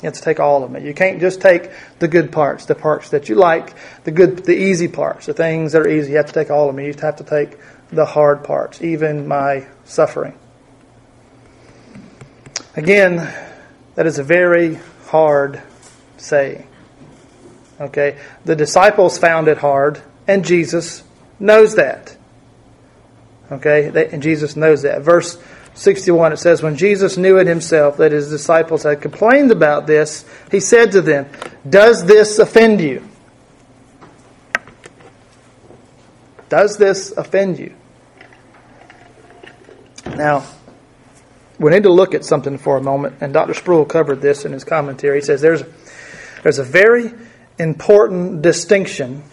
You 0.02 0.06
have 0.08 0.14
to 0.14 0.20
take 0.20 0.40
all 0.40 0.62
of 0.62 0.70
me. 0.70 0.84
You 0.84 0.92
can't 0.92 1.20
just 1.20 1.40
take 1.40 1.70
the 1.98 2.08
good 2.08 2.30
parts, 2.30 2.66
the 2.66 2.74
parts 2.74 3.10
that 3.10 3.28
you 3.28 3.34
like, 3.34 3.74
the 4.04 4.10
good, 4.10 4.44
the 4.44 4.54
easy 4.54 4.88
parts, 4.88 5.26
the 5.26 5.32
things 5.34 5.72
that 5.72 5.82
are 5.82 5.88
easy. 5.88 6.10
You 6.10 6.16
have 6.18 6.26
to 6.26 6.32
take 6.32 6.50
all 6.50 6.68
of 6.68 6.74
me. 6.74 6.86
You 6.86 6.94
have 7.00 7.16
to 7.16 7.24
take 7.24 7.58
the 7.88 8.04
hard 8.04 8.44
parts, 8.44 8.82
even 8.82 9.26
my 9.26 9.66
suffering. 9.84 10.38
Again, 12.74 13.32
that 13.94 14.06
is 14.06 14.18
a 14.18 14.22
very 14.22 14.78
hard 15.06 15.62
saying. 16.18 16.66
Okay? 17.80 18.18
The 18.44 18.54
disciples 18.54 19.16
found 19.16 19.48
it 19.48 19.58
hard, 19.58 20.02
and 20.28 20.44
Jesus 20.44 21.02
knows 21.38 21.76
that. 21.76 22.16
Okay, 23.50 24.08
and 24.12 24.22
Jesus 24.22 24.56
knows 24.56 24.82
that. 24.82 25.02
Verse 25.02 25.38
61, 25.76 26.32
it 26.32 26.38
says, 26.38 26.62
When 26.62 26.76
Jesus 26.76 27.16
knew 27.16 27.38
it 27.38 27.46
himself 27.46 27.98
that 27.98 28.10
his 28.10 28.30
disciples 28.30 28.82
had 28.82 29.02
complained 29.02 29.52
about 29.52 29.86
this, 29.86 30.24
he 30.50 30.58
said 30.58 30.90
to 30.92 31.02
them, 31.02 31.28
Does 31.68 32.06
this 32.06 32.38
offend 32.38 32.80
you? 32.80 33.06
Does 36.48 36.78
this 36.78 37.12
offend 37.12 37.58
you? 37.58 37.74
Now, 40.06 40.46
we 41.58 41.70
need 41.70 41.82
to 41.82 41.92
look 41.92 42.14
at 42.14 42.24
something 42.24 42.56
for 42.56 42.78
a 42.78 42.82
moment, 42.82 43.16
and 43.20 43.34
Dr. 43.34 43.52
Sproul 43.52 43.84
covered 43.84 44.22
this 44.22 44.44
in 44.44 44.52
his 44.52 44.64
commentary. 44.64 45.18
He 45.18 45.24
says 45.24 45.42
there's, 45.42 45.62
there's 46.42 46.58
a 46.58 46.64
very 46.64 47.12
important 47.58 48.40
distinction 48.40 49.24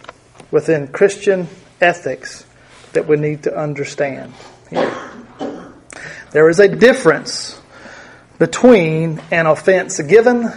within 0.50 0.88
Christian 0.88 1.48
ethics 1.80 2.44
that 2.92 3.06
we 3.06 3.16
need 3.16 3.44
to 3.44 3.56
understand 3.56 4.32
here. 4.68 5.03
There 6.34 6.48
is 6.48 6.58
a 6.58 6.66
difference 6.66 7.62
between 8.40 9.22
an 9.30 9.46
offense 9.46 10.00
given 10.00 10.50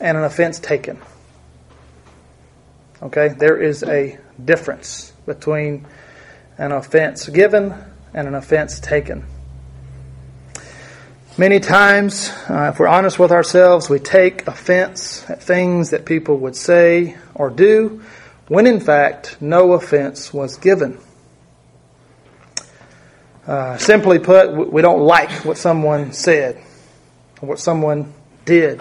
and 0.00 0.16
an 0.16 0.24
offense 0.24 0.58
taken. 0.58 0.98
Okay? 3.02 3.28
There 3.28 3.60
is 3.60 3.82
a 3.82 4.18
difference 4.42 5.12
between 5.26 5.86
an 6.56 6.72
offense 6.72 7.28
given 7.28 7.74
and 8.14 8.28
an 8.28 8.34
offense 8.34 8.80
taken. 8.80 9.26
Many 11.36 11.60
times, 11.60 12.30
uh, 12.48 12.70
if 12.72 12.78
we're 12.78 12.88
honest 12.88 13.18
with 13.18 13.30
ourselves, 13.30 13.90
we 13.90 13.98
take 13.98 14.46
offense 14.46 15.28
at 15.28 15.42
things 15.42 15.90
that 15.90 16.06
people 16.06 16.38
would 16.38 16.56
say 16.56 17.18
or 17.34 17.50
do 17.50 18.00
when 18.48 18.66
in 18.66 18.80
fact 18.80 19.36
no 19.38 19.74
offense 19.74 20.32
was 20.32 20.56
given. 20.56 20.98
Uh, 23.46 23.76
simply 23.76 24.18
put, 24.18 24.72
we 24.72 24.80
don't 24.80 25.02
like 25.02 25.30
what 25.44 25.58
someone 25.58 26.12
said 26.12 26.56
or 27.42 27.50
what 27.50 27.58
someone 27.58 28.14
did. 28.44 28.80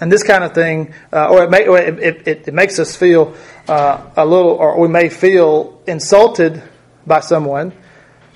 And 0.00 0.12
this 0.12 0.22
kind 0.22 0.44
of 0.44 0.54
thing, 0.54 0.94
uh, 1.12 1.28
or, 1.30 1.44
it, 1.44 1.50
may, 1.50 1.64
it, 1.64 2.28
it, 2.28 2.48
it, 2.48 2.54
makes 2.54 2.78
us 2.78 2.94
feel 2.94 3.34
uh, 3.66 4.10
a 4.16 4.24
little, 4.24 4.52
or 4.52 4.78
we 4.78 4.88
may 4.88 5.08
feel 5.08 5.82
insulted 5.86 6.62
by 7.06 7.20
someone 7.20 7.72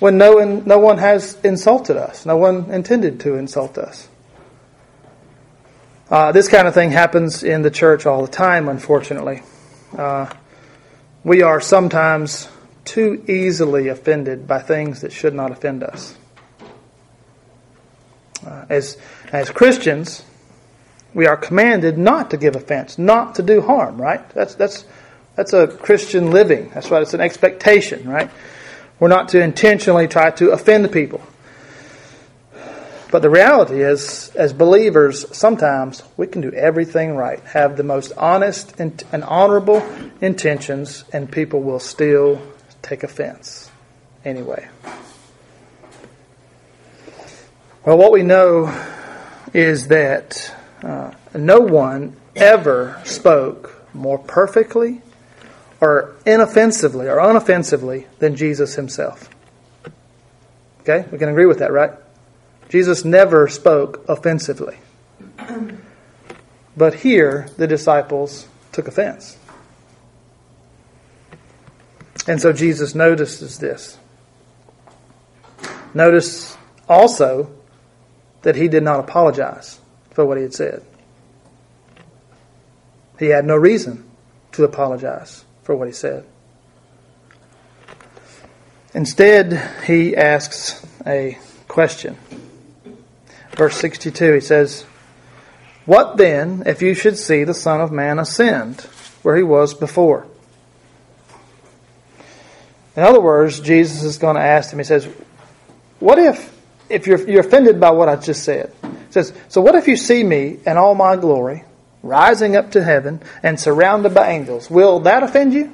when 0.01 0.17
no 0.17 0.37
one, 0.37 0.65
no 0.67 0.79
one 0.79 0.99
has 0.99 1.39
insulted 1.45 1.97
us. 1.97 2.25
No 2.25 2.37
one 2.37 2.71
intended 2.71 3.21
to 3.21 3.35
insult 3.35 3.77
us. 3.77 4.09
Uh, 6.11 6.33
this 6.33 6.49
kind 6.49 6.67
of 6.67 6.75
thing 6.75 6.91
happens 6.91 7.45
in 7.45 7.63
the 7.63 7.71
church 7.71 8.07
all 8.07 8.23
the 8.23 8.33
time, 8.33 8.69
unfortunately. 8.69 9.43
Uh, 9.97 10.33
we 11.23 11.43
are 11.43 11.61
sometimes 11.61 12.49
too 12.85 13.25
easily 13.29 13.89
offended 13.89 14.47
by 14.47 14.61
things 14.61 15.01
that 15.03 15.13
should 15.13 15.35
not 15.35 15.51
offend 15.51 15.83
us. 15.83 16.17
Uh, 18.47 18.65
as, 18.69 18.97
as 19.33 19.51
Christians, 19.51 20.25
we 21.13 21.27
are 21.27 21.37
commanded 21.37 21.99
not 21.99 22.31
to 22.31 22.37
give 22.37 22.57
offense, 22.57 22.99
not 22.99 23.35
to 23.35 23.43
do 23.43 23.61
harm, 23.61 24.01
right? 24.01 24.27
That's, 24.31 24.55
that's, 24.55 24.85
that's 25.37 25.53
a 25.53 25.67
Christian 25.67 26.31
living. 26.31 26.71
That's 26.71 26.89
why 26.91 27.01
it's 27.01 27.15
an 27.15 27.21
expectation, 27.21 28.09
right? 28.09 28.31
We're 28.99 29.09
not 29.09 29.31
to 29.31 29.43
intentionally 29.43 30.09
try 30.09 30.31
to 30.33 30.51
offend 30.51 30.85
the 30.85 30.89
people. 30.89 31.23
But 33.11 33.23
the 33.23 33.31
reality 33.31 33.83
is, 33.83 34.31
as 34.37 34.53
believers, 34.53 35.37
sometimes 35.37 36.05
we 36.17 36.29
can 36.29 36.43
do 36.43 36.53
everything 36.53 37.17
right, 37.17 37.41
have 37.41 37.77
the 37.77 37.83
most 37.83 38.13
honest 38.17 38.79
and 38.79 39.03
honorable 39.13 39.83
intentions, 40.21 41.05
and 41.13 41.31
people 41.31 41.61
will 41.61 41.81
still 41.81 42.41
take 42.83 43.03
offense 43.03 43.71
anyway. 44.25 44.69
Well, 47.85 47.97
what 47.97 48.13
we 48.13 48.23
know 48.23 48.75
is 49.55 49.89
that 49.89 50.55
uh, 50.83 51.13
no 51.35 51.61
one 51.61 52.17
ever 52.37 53.01
spoke 53.05 53.85
more 53.95 54.19
perfectly 54.19 55.03
or 55.81 56.15
inoffensively 56.27 57.09
or 57.09 57.17
unoffensively 57.17 58.07
than 58.19 58.37
Jesus 58.37 58.75
himself. 58.75 59.31
Okay? 60.83 61.09
We 61.11 61.19
can 61.19 61.29
agree 61.29 61.47
with 61.47 61.59
that, 61.61 61.73
right? 61.73 61.93
Jesus 62.69 63.05
never 63.05 63.49
spoke 63.49 64.05
offensively. 64.09 64.79
But 66.77 66.95
here, 66.95 67.49
the 67.57 67.67
disciples 67.67 68.47
took 68.73 68.89
offense. 68.89 69.37
And 72.27 72.41
so 72.41 72.53
Jesus 72.53 72.95
notices 72.95 73.59
this. 73.59 73.99
Notice 75.95 76.57
also 76.89 77.51
that 78.43 78.57
he 78.57 78.69
did 78.69 78.83
not 78.83 79.01
apologize 79.01 79.81
for 80.11 80.25
what 80.25 80.37
he 80.37 80.43
had 80.43 80.55
said. 80.55 80.85
He 83.19 83.27
had 83.27 83.45
no 83.45 83.57
reason 83.57 84.09
to 84.53 84.65
apologize 84.65 85.45
for 85.63 85.77
what 85.77 85.89
he 85.89 85.93
said. 85.93 86.25
Instead, 88.95 89.85
he 89.85 90.17
asks 90.17 90.85
a 91.07 91.39
question. 91.69 92.17
Verse 93.53 93.77
62, 93.77 94.35
he 94.35 94.41
says, 94.41 94.83
What 95.87 96.17
then 96.17 96.63
if 96.67 96.83
you 96.83 96.95
should 96.95 97.19
see 97.19 97.45
the 97.45 97.55
Son 97.55 97.81
of 97.81 97.93
Man 97.93 98.19
ascend 98.19 98.81
where 99.23 99.37
he 99.37 99.43
was 99.43 99.75
before? 99.75 100.27
In 103.01 103.07
other 103.07 103.21
words, 103.23 103.61
Jesus 103.61 104.03
is 104.03 104.19
going 104.19 104.37
to 104.37 104.43
ask 104.43 104.71
him, 104.71 104.79
he 104.79 104.85
says, 104.85 105.09
What 106.01 106.19
if, 106.19 106.55
if 106.91 107.07
you're, 107.07 107.27
you're 107.27 107.41
offended 107.41 107.81
by 107.81 107.93
what 107.93 108.11
I 108.11 108.17
just 108.17 108.45
said? 108.45 108.75
He 108.83 109.13
says, 109.13 109.33
So 109.49 109.63
what 109.63 109.75
if 109.75 109.89
you 109.89 109.97
see 109.97 110.23
me 110.23 110.59
in 110.67 110.77
all 110.77 110.95
my 110.95 111.17
glory, 111.17 111.65
rising 112.03 112.57
up 112.57 112.73
to 112.73 112.85
heaven 112.85 113.23
and 113.43 113.59
surrounded 113.59 114.13
by 114.13 114.33
angels? 114.33 114.69
Will 114.69 115.01
that 115.01 115.23
offend 115.23 115.55
you? 115.55 115.73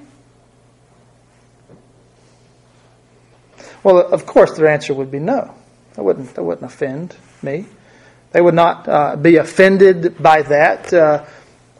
Well, 3.82 3.98
of 3.98 4.24
course, 4.24 4.56
their 4.56 4.68
answer 4.68 4.94
would 4.94 5.10
be 5.10 5.18
no. 5.18 5.52
That 5.94 6.04
wouldn't, 6.04 6.32
that 6.36 6.44
wouldn't 6.44 6.70
offend 6.70 7.16
me. 7.42 7.66
They 8.30 8.40
would 8.40 8.54
not 8.54 8.86
uh, 8.86 9.16
be 9.16 9.38
offended 9.38 10.22
by 10.22 10.42
that. 10.42 10.92
Uh, 10.92 11.24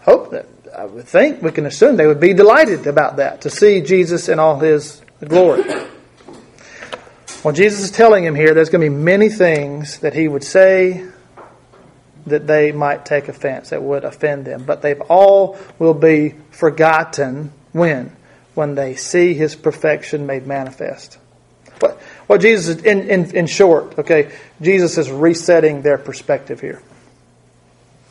hope 0.00 0.32
that 0.32 0.48
I 0.76 0.87
would 0.87 1.06
think 1.06 1.40
we 1.40 1.52
can 1.52 1.66
assume 1.66 1.96
they 1.96 2.09
would 2.09 2.18
be 2.18 2.35
delighted 2.35 2.88
about 2.88 3.18
that 3.18 3.42
to 3.42 3.50
see 3.50 3.80
Jesus 3.80 4.28
in 4.28 4.40
all 4.40 4.59
his 4.59 5.02
glory. 5.24 5.64
Well, 7.44 7.55
Jesus 7.55 7.81
is 7.81 7.90
telling 7.90 8.24
him 8.24 8.35
here 8.35 8.55
there's 8.55 8.70
going 8.70 8.85
to 8.85 8.90
be 8.90 9.02
many 9.02 9.29
things 9.29 10.00
that 10.00 10.14
he 10.14 10.26
would 10.26 10.42
say 10.42 11.07
that 12.26 12.46
they 12.46 12.72
might 12.72 13.07
take 13.07 13.29
offense, 13.29 13.70
that 13.70 13.83
would 13.83 14.05
offend 14.05 14.44
them. 14.44 14.64
But 14.64 14.83
they've 14.83 15.00
all 15.02 15.57
will 15.79 15.94
be 15.94 16.35
forgotten 16.50 17.52
when? 17.72 18.14
When 18.55 18.74
they 18.74 18.96
see 18.96 19.35
his 19.35 19.55
perfection 19.55 20.26
made 20.26 20.46
manifest. 20.46 21.18
What, 21.79 21.98
what 22.26 22.40
Jesus, 22.40 22.83
in, 22.83 23.09
in, 23.09 23.37
in 23.37 23.46
short, 23.46 23.98
okay, 23.98 24.33
Jesus 24.61 24.98
is 24.98 25.11
resetting 25.11 25.83
their 25.83 25.98
perspective 25.98 26.61
here. 26.61 26.83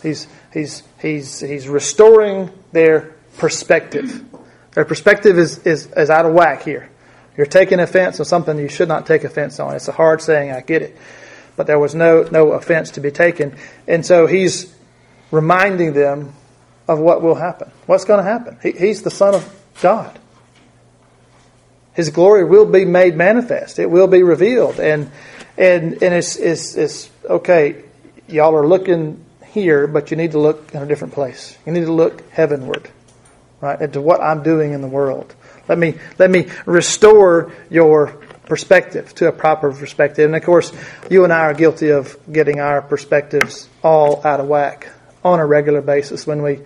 He's, 0.02 0.28
he's, 0.54 0.84
he's, 1.02 1.39
he's 1.39 1.68
restoring 1.68 2.52
their 2.72 3.15
perspective. 3.38 4.24
Their 4.74 4.86
perspective 4.86 5.38
is, 5.38 5.58
is, 5.60 5.88
is 5.88 6.10
out 6.10 6.26
of 6.26 6.34
whack 6.34 6.63
here. 6.63 6.89
You're 7.38 7.45
taking 7.45 7.80
offense 7.80 8.19
on 8.19 8.26
something 8.26 8.58
you 8.58 8.69
should 8.69 8.88
not 8.88 9.06
take 9.06 9.24
offense 9.24 9.60
on. 9.60 9.76
It's 9.76 9.88
a 9.88 9.91
hard 9.91 10.21
saying, 10.21 10.52
I 10.52 10.62
get 10.62 10.82
it. 10.82 10.98
But 11.56 11.67
there 11.67 11.80
was 11.80 11.95
no, 11.95 12.24
no 12.32 12.52
offense 12.52 12.91
to 12.91 13.02
be 13.02 13.12
taken. 13.12 13.58
And 13.88 14.06
so 14.06 14.28
he's 14.28 14.74
reminding 15.32 15.93
them 15.93 16.34
of 16.88 17.00
what 17.00 17.21
will 17.21 17.36
happen. 17.36 17.71
What's 17.86 18.06
going 18.06 18.24
to 18.24 18.30
happen? 18.30 18.58
He, 18.62 18.71
he's 18.71 19.04
the 19.04 19.12
Son 19.12 19.36
of 19.36 19.63
God. 19.82 20.17
His 21.93 22.10
glory 22.10 22.43
will 22.43 22.65
be 22.65 22.86
made 22.86 23.15
manifest. 23.15 23.80
It 23.80 23.89
will 23.89 24.08
be 24.08 24.21
revealed. 24.21 24.80
And 24.80 25.10
and 25.58 26.04
and 26.04 26.13
it's 26.13 26.36
it's, 26.36 26.76
it's 26.76 27.10
okay, 27.24 27.84
y'all 28.28 28.54
are 28.54 28.67
looking 28.67 29.24
here, 29.45 29.88
but 29.88 30.12
you 30.12 30.17
need 30.17 30.32
to 30.32 30.39
look 30.39 30.76
in 30.76 30.82
a 30.84 30.86
different 30.86 31.13
place. 31.13 31.58
You 31.65 31.71
need 31.71 31.86
to 31.86 31.93
look 31.93 32.30
heavenward. 32.32 32.89
Right? 33.62 33.80
Into 33.80 34.02
what 34.02 34.21
I'm 34.21 34.43
doing 34.43 34.74
in 34.74 34.82
the 34.82 34.89
world. 34.89 35.34
Let 35.67 35.78
me 35.78 35.95
let 36.19 36.30
me 36.30 36.47
restore 36.65 37.51
your 37.69 38.08
perspective 38.45 39.13
to 39.15 39.28
a 39.28 39.32
proper 39.32 39.71
perspective. 39.71 40.25
And 40.25 40.36
of 40.36 40.43
course, 40.43 40.71
you 41.10 41.23
and 41.23 41.34
I 41.34 41.39
are 41.39 41.54
guilty 41.54 41.89
of 41.89 42.17
getting 42.32 42.60
our 42.60 42.82
perspectives 42.82 43.67
all 43.84 44.25
out 44.25 44.39
of 44.39 44.47
whack 44.47 44.89
on 45.23 45.39
a 45.39 45.45
regular 45.45 45.82
basis 45.82 46.28
when 46.28 46.43
we 46.43 46.60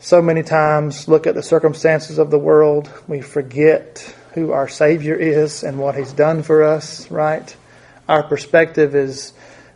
so 0.00 0.20
many 0.22 0.42
times 0.42 1.08
look 1.08 1.26
at 1.26 1.34
the 1.34 1.42
circumstances 1.42 2.18
of 2.18 2.30
the 2.30 2.38
world. 2.38 2.90
We 3.06 3.20
forget 3.20 4.14
who 4.34 4.52
our 4.52 4.68
Savior 4.68 5.14
is 5.14 5.62
and 5.62 5.78
what 5.78 5.96
He's 5.96 6.12
done 6.12 6.42
for 6.42 6.62
us, 6.64 7.10
right? 7.10 7.54
Our 8.08 8.22
perspective 8.22 8.94
is 8.94 9.32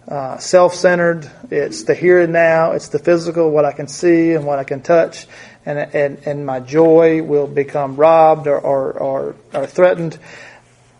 uh, 0.09 0.39
self 0.39 0.75
centered. 0.75 1.31
It's 1.51 1.85
the 1.85 1.95
here 1.95 2.21
and 2.21 2.33
now. 2.33 2.73
It's 2.73 2.89
the 2.89 2.99
physical, 2.99 3.51
what 3.51 3.65
I 3.65 3.73
can 3.73 3.87
see 3.87 4.33
and 4.33 4.45
what 4.45 4.59
I 4.59 4.65
can 4.65 4.83
touch 4.83 5.27
and, 5.65 5.79
and, 5.79 6.19
and 6.27 6.47
my 6.47 6.61
joy 6.61 7.23
will 7.23 7.47
become 7.47 7.97
robbed 7.97 8.47
or, 8.47 8.59
or, 8.59 8.93
or, 8.93 9.37
or 9.55 9.67
threatened. 9.67 10.19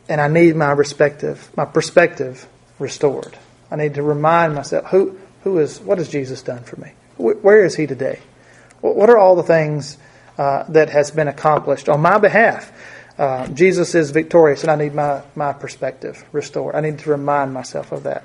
And 0.09 0.21
I 0.21 0.29
need 0.29 0.57
my 0.57 0.75
perspective, 0.75 1.51
my 1.57 1.65
perspective 1.65 2.47
restored. 2.79 3.37
I 3.71 3.77
need 3.77 3.95
to 3.95 4.03
remind 4.03 4.55
myself 4.55 4.87
who, 4.87 5.19
who 5.43 5.59
is, 5.59 5.81
what 5.81 5.99
has 5.99 6.09
Jesus 6.09 6.43
done 6.43 6.63
for 6.65 6.77
me? 6.81 6.93
Where 7.17 7.65
is 7.65 7.77
he 7.77 7.87
today? 7.87 8.21
What 8.81 9.09
are 9.11 9.17
all 9.17 9.37
the 9.37 9.43
things 9.43 9.97
uh, 10.39 10.65
that 10.71 10.91
has 10.91 11.11
been 11.11 11.29
accomplished 11.29 11.89
on 11.89 12.01
my 12.01 12.19
behalf? 12.19 12.73
Uh, 13.17 13.47
Jesus 13.49 13.95
is 13.95 14.11
victorious, 14.11 14.63
and 14.63 14.71
I 14.71 14.77
need 14.77 14.95
my, 14.95 15.23
my 15.37 15.53
perspective 15.53 16.25
restored. 16.33 16.75
I 16.75 16.81
need 16.81 16.99
to 17.01 17.11
remind 17.11 17.53
myself 17.53 17.93
of 17.93 18.03
that. 18.05 18.25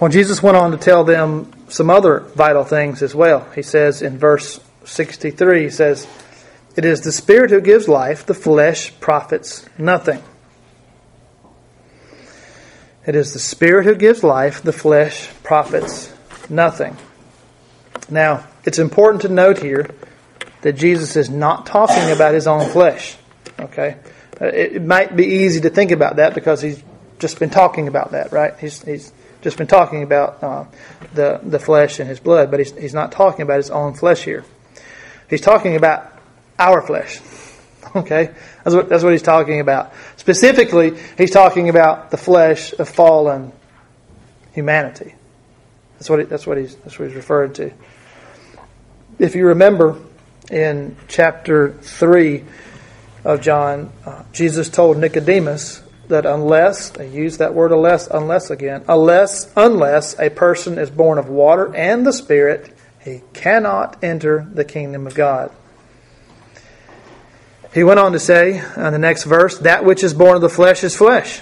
Well, 0.00 0.10
Jesus 0.10 0.42
went 0.42 0.56
on 0.56 0.72
to 0.72 0.76
tell 0.76 1.04
them 1.04 1.52
some 1.72 1.88
other 1.88 2.20
vital 2.20 2.64
things 2.64 3.02
as 3.02 3.14
well. 3.14 3.48
He 3.54 3.62
says 3.62 4.02
in 4.02 4.18
verse 4.18 4.60
63, 4.84 5.62
he 5.62 5.70
says, 5.70 6.06
It 6.76 6.84
is 6.84 7.00
the 7.00 7.12
Spirit 7.12 7.50
who 7.50 7.62
gives 7.62 7.88
life, 7.88 8.26
the 8.26 8.34
flesh 8.34 8.92
profits 9.00 9.64
nothing. 9.78 10.22
It 13.06 13.16
is 13.16 13.32
the 13.32 13.38
Spirit 13.38 13.86
who 13.86 13.94
gives 13.94 14.22
life, 14.22 14.62
the 14.62 14.72
flesh 14.72 15.30
profits 15.42 16.12
nothing. 16.50 16.96
Now, 18.10 18.46
it's 18.64 18.78
important 18.78 19.22
to 19.22 19.28
note 19.30 19.58
here 19.58 19.88
that 20.60 20.74
Jesus 20.74 21.16
is 21.16 21.30
not 21.30 21.64
talking 21.64 22.10
about 22.10 22.34
his 22.34 22.46
own 22.46 22.68
flesh. 22.68 23.16
Okay? 23.58 23.96
Uh, 24.40 24.46
it 24.46 24.82
might 24.82 25.16
be 25.16 25.24
easy 25.24 25.62
to 25.62 25.70
think 25.70 25.90
about 25.90 26.16
that 26.16 26.34
because 26.34 26.60
he's 26.60 26.82
just 27.18 27.38
been 27.38 27.50
talking 27.50 27.88
about 27.88 28.12
that, 28.12 28.30
right? 28.30 28.58
He's, 28.58 28.82
he's 28.82 29.12
just 29.42 29.58
been 29.58 29.66
talking 29.66 30.02
about 30.02 30.42
uh, 30.42 30.64
the, 31.14 31.40
the 31.42 31.58
flesh 31.58 31.98
and 31.98 32.08
his 32.08 32.20
blood, 32.20 32.50
but 32.50 32.60
he's, 32.60 32.72
he's 32.76 32.94
not 32.94 33.12
talking 33.12 33.42
about 33.42 33.56
his 33.56 33.70
own 33.70 33.94
flesh 33.94 34.24
here. 34.24 34.44
He's 35.28 35.40
talking 35.40 35.76
about 35.76 36.10
our 36.58 36.80
flesh. 36.82 37.20
Okay? 37.94 38.30
That's 38.64 38.74
what, 38.74 38.88
that's 38.88 39.04
what 39.04 39.12
he's 39.12 39.20
talking 39.20 39.60
about. 39.60 39.92
Specifically, 40.16 40.96
he's 41.18 41.30
talking 41.30 41.68
about 41.68 42.10
the 42.10 42.16
flesh 42.16 42.72
of 42.72 42.88
fallen 42.88 43.52
humanity. 44.54 45.14
That's 45.98 46.08
what, 46.08 46.20
he, 46.20 46.24
that's, 46.24 46.46
what 46.46 46.56
he's, 46.56 46.74
that's 46.76 46.98
what 46.98 47.08
he's 47.08 47.16
referred 47.16 47.54
to. 47.56 47.70
If 49.18 49.34
you 49.34 49.48
remember 49.48 49.98
in 50.50 50.96
chapter 51.06 51.72
3 51.72 52.44
of 53.24 53.42
John, 53.42 53.92
uh, 54.06 54.22
Jesus 54.32 54.70
told 54.70 54.96
Nicodemus 54.96 55.81
that 56.12 56.26
unless, 56.26 56.96
I 56.98 57.04
use 57.04 57.38
that 57.38 57.54
word 57.54 57.72
unless, 57.72 58.06
unless 58.06 58.50
again, 58.50 58.84
unless, 58.88 59.50
unless 59.56 60.18
a 60.18 60.30
person 60.30 60.78
is 60.78 60.90
born 60.90 61.18
of 61.18 61.28
water 61.28 61.74
and 61.74 62.06
the 62.06 62.12
Spirit, 62.12 62.72
he 63.02 63.22
cannot 63.32 64.02
enter 64.04 64.46
the 64.52 64.64
kingdom 64.64 65.06
of 65.06 65.14
God. 65.14 65.50
He 67.74 67.82
went 67.82 67.98
on 67.98 68.12
to 68.12 68.18
say 68.18 68.58
in 68.58 68.92
the 68.92 68.98
next 68.98 69.24
verse, 69.24 69.58
that 69.58 69.84
which 69.84 70.04
is 70.04 70.14
born 70.14 70.36
of 70.36 70.42
the 70.42 70.48
flesh 70.48 70.84
is 70.84 70.94
flesh, 70.94 71.40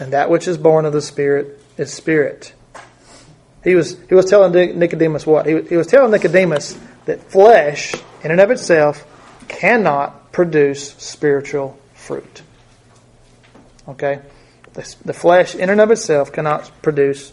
and 0.00 0.12
that 0.12 0.28
which 0.28 0.48
is 0.48 0.58
born 0.58 0.84
of 0.84 0.92
the 0.92 1.00
Spirit 1.00 1.60
is 1.78 1.92
spirit. 1.92 2.52
He 3.62 3.74
was, 3.74 3.96
he 4.08 4.14
was 4.14 4.26
telling 4.26 4.52
Nicodemus 4.78 5.26
what? 5.26 5.46
He, 5.46 5.62
he 5.62 5.76
was 5.76 5.86
telling 5.86 6.10
Nicodemus 6.10 6.78
that 7.06 7.30
flesh, 7.30 7.94
in 8.22 8.30
and 8.30 8.40
of 8.40 8.50
itself, 8.50 9.06
cannot 9.48 10.32
produce 10.32 10.94
spiritual 10.94 11.78
fruit. 11.94 12.42
Okay? 13.88 14.20
The, 14.72 15.12
flesh, 15.12 15.54
in 15.54 15.70
and 15.70 15.80
of 15.80 15.90
itself, 15.90 16.32
cannot 16.32 16.70
produce 16.82 17.32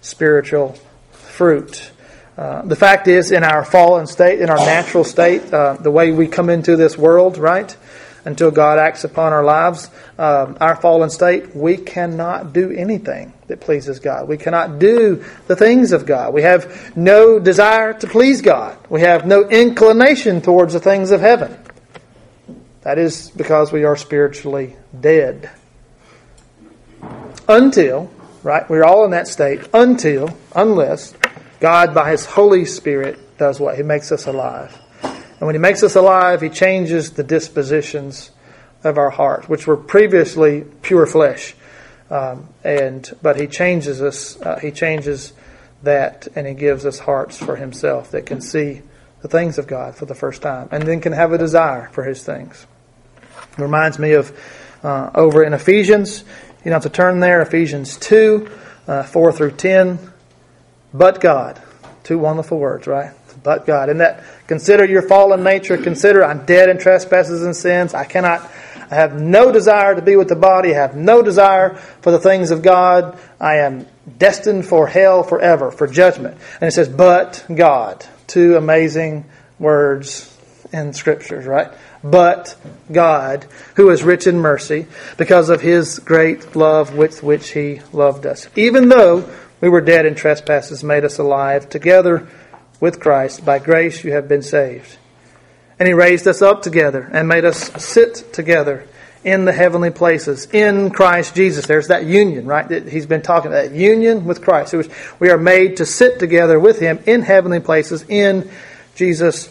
spiritual 0.00 0.78
fruit. 1.12 1.90
Uh, 2.38 2.62
the 2.62 2.76
fact 2.76 3.06
is, 3.06 3.32
in 3.32 3.44
our 3.44 3.64
fallen 3.64 4.06
state, 4.06 4.40
in 4.40 4.48
our 4.48 4.56
natural 4.56 5.04
state, 5.04 5.52
uh, 5.52 5.74
the 5.74 5.90
way 5.90 6.10
we 6.10 6.26
come 6.26 6.48
into 6.48 6.76
this 6.76 6.96
world, 6.96 7.36
right, 7.36 7.76
until 8.24 8.50
God 8.50 8.78
acts 8.78 9.04
upon 9.04 9.32
our 9.32 9.44
lives, 9.44 9.90
um, 10.18 10.56
our 10.60 10.76
fallen 10.76 11.10
state, 11.10 11.54
we 11.54 11.76
cannot 11.76 12.52
do 12.52 12.70
anything 12.70 13.32
that 13.48 13.60
pleases 13.60 14.00
God. 14.00 14.28
We 14.28 14.38
cannot 14.38 14.78
do 14.78 15.24
the 15.48 15.56
things 15.56 15.92
of 15.92 16.06
God. 16.06 16.32
We 16.32 16.42
have 16.42 16.96
no 16.96 17.38
desire 17.38 17.92
to 17.94 18.06
please 18.06 18.40
God. 18.40 18.78
We 18.88 19.02
have 19.02 19.26
no 19.26 19.48
inclination 19.48 20.40
towards 20.40 20.72
the 20.72 20.80
things 20.80 21.10
of 21.10 21.20
heaven. 21.20 21.58
That 22.82 22.98
is 22.98 23.30
because 23.30 23.72
we 23.72 23.84
are 23.84 23.96
spiritually 23.96 24.76
dead. 24.98 25.50
Until, 27.50 28.08
right, 28.44 28.70
we're 28.70 28.84
all 28.84 29.04
in 29.04 29.10
that 29.10 29.26
state, 29.26 29.68
until, 29.74 30.38
unless, 30.54 31.14
God, 31.58 31.92
by 31.92 32.12
His 32.12 32.24
Holy 32.24 32.64
Spirit, 32.64 33.38
does 33.38 33.58
what? 33.58 33.76
He 33.76 33.82
makes 33.82 34.12
us 34.12 34.28
alive. 34.28 34.78
And 35.02 35.40
when 35.40 35.56
He 35.56 35.58
makes 35.58 35.82
us 35.82 35.96
alive, 35.96 36.42
He 36.42 36.48
changes 36.48 37.10
the 37.10 37.24
dispositions 37.24 38.30
of 38.84 38.98
our 38.98 39.10
heart, 39.10 39.48
which 39.48 39.66
were 39.66 39.76
previously 39.76 40.64
pure 40.82 41.06
flesh. 41.06 41.56
Um, 42.08 42.46
and 42.62 43.12
but 43.20 43.40
He 43.40 43.48
changes 43.48 44.00
us. 44.00 44.40
Uh, 44.40 44.60
he 44.60 44.70
changes 44.70 45.32
that, 45.82 46.28
and 46.36 46.46
He 46.46 46.54
gives 46.54 46.86
us 46.86 47.00
hearts 47.00 47.36
for 47.36 47.56
Himself 47.56 48.12
that 48.12 48.26
can 48.26 48.40
see 48.40 48.82
the 49.22 49.28
things 49.28 49.58
of 49.58 49.66
God 49.66 49.96
for 49.96 50.06
the 50.06 50.14
first 50.14 50.40
time, 50.40 50.68
and 50.70 50.84
then 50.84 51.00
can 51.00 51.14
have 51.14 51.32
a 51.32 51.38
desire 51.38 51.88
for 51.90 52.04
His 52.04 52.22
things. 52.22 52.64
It 53.26 53.58
reminds 53.58 53.98
me 53.98 54.12
of 54.12 54.38
uh, 54.84 55.10
over 55.16 55.42
in 55.42 55.52
Ephesians. 55.52 56.22
You 56.64 56.70
don't 56.70 56.82
have 56.82 56.92
to 56.92 56.96
turn 56.96 57.20
there. 57.20 57.40
Ephesians 57.40 57.96
two, 57.96 58.50
uh, 58.86 59.02
four 59.02 59.32
through 59.32 59.52
ten. 59.52 59.98
But 60.92 61.20
God. 61.20 61.60
Two 62.02 62.18
wonderful 62.18 62.58
words, 62.58 62.86
right? 62.86 63.12
But 63.42 63.66
God. 63.66 63.88
And 63.88 64.00
that 64.00 64.24
consider 64.46 64.84
your 64.84 65.02
fallen 65.02 65.42
nature. 65.42 65.78
Consider 65.78 66.24
I'm 66.24 66.44
dead 66.44 66.68
in 66.68 66.78
trespasses 66.78 67.42
and 67.42 67.56
sins. 67.56 67.94
I 67.94 68.04
cannot, 68.04 68.42
I 68.90 68.96
have 68.96 69.20
no 69.20 69.52
desire 69.52 69.94
to 69.94 70.02
be 70.02 70.16
with 70.16 70.28
the 70.28 70.36
body. 70.36 70.74
I 70.74 70.78
have 70.78 70.96
no 70.96 71.22
desire 71.22 71.76
for 72.02 72.10
the 72.10 72.18
things 72.18 72.50
of 72.50 72.62
God. 72.62 73.18
I 73.40 73.58
am 73.58 73.86
destined 74.18 74.66
for 74.66 74.86
hell 74.86 75.22
forever, 75.22 75.70
for 75.70 75.86
judgment. 75.86 76.36
And 76.60 76.68
it 76.68 76.72
says, 76.72 76.88
but 76.88 77.46
God. 77.54 78.04
Two 78.26 78.56
amazing 78.56 79.24
words 79.58 80.36
in 80.72 80.92
scriptures, 80.92 81.46
right? 81.46 81.72
But 82.02 82.56
God, 82.90 83.46
who 83.76 83.90
is 83.90 84.02
rich 84.02 84.26
in 84.26 84.38
mercy, 84.38 84.86
because 85.18 85.50
of 85.50 85.60
his 85.60 85.98
great 85.98 86.56
love 86.56 86.94
with 86.94 87.22
which 87.22 87.50
he 87.50 87.80
loved 87.92 88.24
us. 88.24 88.48
Even 88.56 88.88
though 88.88 89.28
we 89.60 89.68
were 89.68 89.82
dead 89.82 90.06
in 90.06 90.14
trespasses, 90.14 90.82
made 90.82 91.04
us 91.04 91.18
alive 91.18 91.68
together 91.68 92.26
with 92.80 93.00
Christ. 93.00 93.44
By 93.44 93.58
grace 93.58 94.02
you 94.02 94.12
have 94.12 94.28
been 94.28 94.42
saved. 94.42 94.96
And 95.78 95.86
he 95.86 95.94
raised 95.94 96.26
us 96.26 96.42
up 96.42 96.62
together 96.62 97.08
and 97.12 97.28
made 97.28 97.44
us 97.44 97.70
sit 97.82 98.32
together 98.32 98.86
in 99.22 99.44
the 99.44 99.52
heavenly 99.52 99.90
places 99.90 100.46
in 100.52 100.90
Christ 100.90 101.34
Jesus. 101.34 101.66
There's 101.66 101.88
that 101.88 102.06
union, 102.06 102.46
right? 102.46 102.66
That 102.68 102.88
He's 102.88 103.06
been 103.06 103.22
talking 103.22 103.50
about 103.50 103.72
union 103.72 104.24
with 104.24 104.42
Christ. 104.42 104.74
We 105.18 105.30
are 105.30 105.38
made 105.38 105.76
to 105.78 105.86
sit 105.86 106.18
together 106.18 106.58
with 106.58 106.80
him 106.80 107.00
in 107.06 107.22
heavenly 107.22 107.60
places 107.60 108.04
in 108.08 108.50
Jesus 108.94 109.50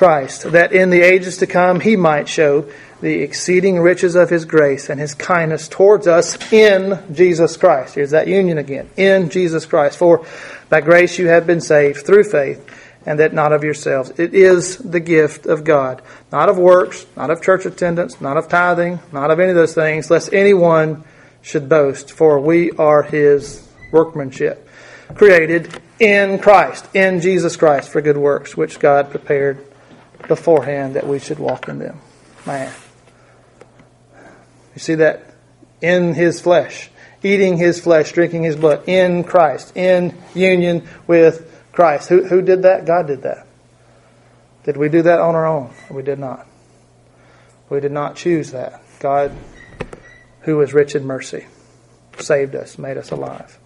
Christ, 0.00 0.52
that 0.52 0.72
in 0.72 0.88
the 0.88 1.02
ages 1.02 1.36
to 1.36 1.46
come 1.46 1.78
he 1.78 1.94
might 1.94 2.26
show 2.26 2.66
the 3.02 3.20
exceeding 3.20 3.78
riches 3.80 4.14
of 4.14 4.30
his 4.30 4.46
grace 4.46 4.88
and 4.88 4.98
his 4.98 5.12
kindness 5.12 5.68
towards 5.68 6.06
us 6.06 6.50
in 6.50 6.98
Jesus 7.12 7.58
Christ. 7.58 7.96
Here's 7.96 8.12
that 8.12 8.26
union 8.26 8.56
again. 8.56 8.88
In 8.96 9.28
Jesus 9.28 9.66
Christ. 9.66 9.98
For 9.98 10.24
by 10.70 10.80
grace 10.80 11.18
you 11.18 11.28
have 11.28 11.46
been 11.46 11.60
saved 11.60 12.06
through 12.06 12.24
faith, 12.24 12.66
and 13.04 13.18
that 13.18 13.34
not 13.34 13.52
of 13.52 13.62
yourselves. 13.62 14.10
It 14.16 14.32
is 14.32 14.78
the 14.78 15.00
gift 15.00 15.44
of 15.44 15.64
God. 15.64 16.00
Not 16.32 16.48
of 16.48 16.56
works, 16.56 17.04
not 17.14 17.28
of 17.28 17.42
church 17.42 17.66
attendance, 17.66 18.22
not 18.22 18.38
of 18.38 18.48
tithing, 18.48 19.00
not 19.12 19.30
of 19.30 19.38
any 19.38 19.50
of 19.50 19.56
those 19.56 19.74
things, 19.74 20.10
lest 20.10 20.32
anyone 20.32 21.04
should 21.42 21.68
boast. 21.68 22.10
For 22.10 22.40
we 22.40 22.70
are 22.70 23.02
his 23.02 23.68
workmanship, 23.92 24.66
created 25.14 25.78
in 25.98 26.38
Christ, 26.38 26.88
in 26.94 27.20
Jesus 27.20 27.54
Christ, 27.54 27.90
for 27.90 28.00
good 28.00 28.16
works, 28.16 28.56
which 28.56 28.78
God 28.78 29.10
prepared 29.10 29.66
beforehand 30.28 30.96
that 30.96 31.06
we 31.06 31.18
should 31.18 31.38
walk 31.38 31.68
in 31.68 31.78
them. 31.78 32.00
Man. 32.46 32.72
You 34.74 34.80
see 34.80 34.94
that 34.96 35.22
in 35.80 36.14
his 36.14 36.40
flesh, 36.40 36.90
eating 37.22 37.56
his 37.56 37.80
flesh, 37.80 38.12
drinking 38.12 38.44
his 38.44 38.56
blood, 38.56 38.88
in 38.88 39.24
Christ, 39.24 39.76
in 39.76 40.16
union 40.34 40.88
with 41.06 41.46
Christ. 41.72 42.08
Who, 42.08 42.24
who 42.24 42.42
did 42.42 42.62
that? 42.62 42.86
God 42.86 43.06
did 43.06 43.22
that. 43.22 43.46
Did 44.64 44.76
we 44.76 44.88
do 44.88 45.02
that 45.02 45.20
on 45.20 45.34
our 45.34 45.46
own? 45.46 45.72
We 45.90 46.02
did 46.02 46.18
not. 46.18 46.46
We 47.68 47.80
did 47.80 47.92
not 47.92 48.16
choose 48.16 48.52
that. 48.52 48.82
God, 48.98 49.32
who 50.42 50.56
was 50.56 50.74
rich 50.74 50.94
in 50.94 51.06
mercy, 51.06 51.46
saved 52.18 52.54
us, 52.54 52.78
made 52.78 52.96
us 52.96 53.10
alive. 53.10 53.58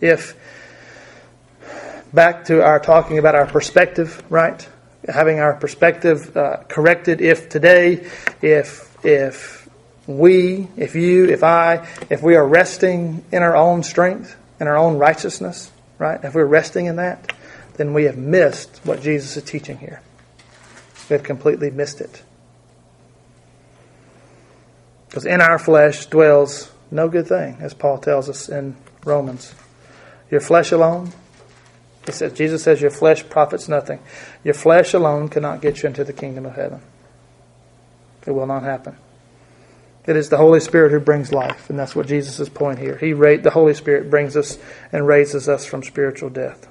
If, 0.00 0.36
back 2.12 2.44
to 2.46 2.62
our 2.62 2.80
talking 2.80 3.18
about 3.18 3.34
our 3.34 3.46
perspective, 3.46 4.22
right? 4.28 4.68
Having 5.08 5.40
our 5.40 5.54
perspective 5.54 6.36
uh, 6.36 6.58
corrected, 6.68 7.20
if 7.20 7.48
today, 7.48 8.08
if, 8.40 9.04
if 9.04 9.68
we, 10.06 10.68
if 10.76 10.94
you, 10.94 11.28
if 11.28 11.42
I, 11.42 11.86
if 12.08 12.22
we 12.22 12.36
are 12.36 12.46
resting 12.46 13.24
in 13.32 13.42
our 13.42 13.56
own 13.56 13.82
strength, 13.82 14.36
in 14.60 14.68
our 14.68 14.76
own 14.76 14.98
righteousness, 14.98 15.70
right? 15.98 16.22
If 16.22 16.34
we're 16.34 16.44
resting 16.44 16.86
in 16.86 16.96
that, 16.96 17.32
then 17.76 17.94
we 17.94 18.04
have 18.04 18.16
missed 18.16 18.80
what 18.84 19.02
Jesus 19.02 19.36
is 19.36 19.44
teaching 19.44 19.78
here. 19.78 20.02
We 21.08 21.14
have 21.14 21.22
completely 21.24 21.70
missed 21.70 22.00
it. 22.00 22.22
Because 25.08 25.26
in 25.26 25.40
our 25.40 25.58
flesh 25.58 26.06
dwells 26.06 26.70
no 26.90 27.08
good 27.08 27.26
thing, 27.26 27.56
as 27.60 27.74
Paul 27.74 27.98
tells 27.98 28.28
us 28.28 28.48
in 28.48 28.76
Romans. 29.04 29.54
Your 30.30 30.40
flesh 30.40 30.72
alone, 30.72 31.12
he 32.06 32.12
says, 32.12 32.32
Jesus 32.32 32.62
says, 32.62 32.80
your 32.80 32.90
flesh 32.90 33.28
profits 33.28 33.68
nothing. 33.68 34.00
Your 34.44 34.54
flesh 34.54 34.94
alone 34.94 35.28
cannot 35.28 35.60
get 35.60 35.82
you 35.82 35.86
into 35.86 36.04
the 36.04 36.12
kingdom 36.12 36.46
of 36.46 36.54
heaven. 36.54 36.82
It 38.26 38.32
will 38.32 38.46
not 38.46 38.62
happen. 38.62 38.96
It 40.06 40.16
is 40.16 40.28
the 40.28 40.36
Holy 40.36 40.58
Spirit 40.58 40.90
who 40.90 40.98
brings 40.98 41.32
life, 41.32 41.70
and 41.70 41.78
that's 41.78 41.94
what 41.94 42.08
Jesus' 42.08 42.48
point 42.48 42.80
here. 42.80 42.96
He 42.96 43.12
the 43.12 43.50
Holy 43.50 43.74
Spirit 43.74 44.10
brings 44.10 44.36
us 44.36 44.58
and 44.90 45.06
raises 45.06 45.48
us 45.48 45.64
from 45.64 45.84
spiritual 45.84 46.28
death. 46.28 46.66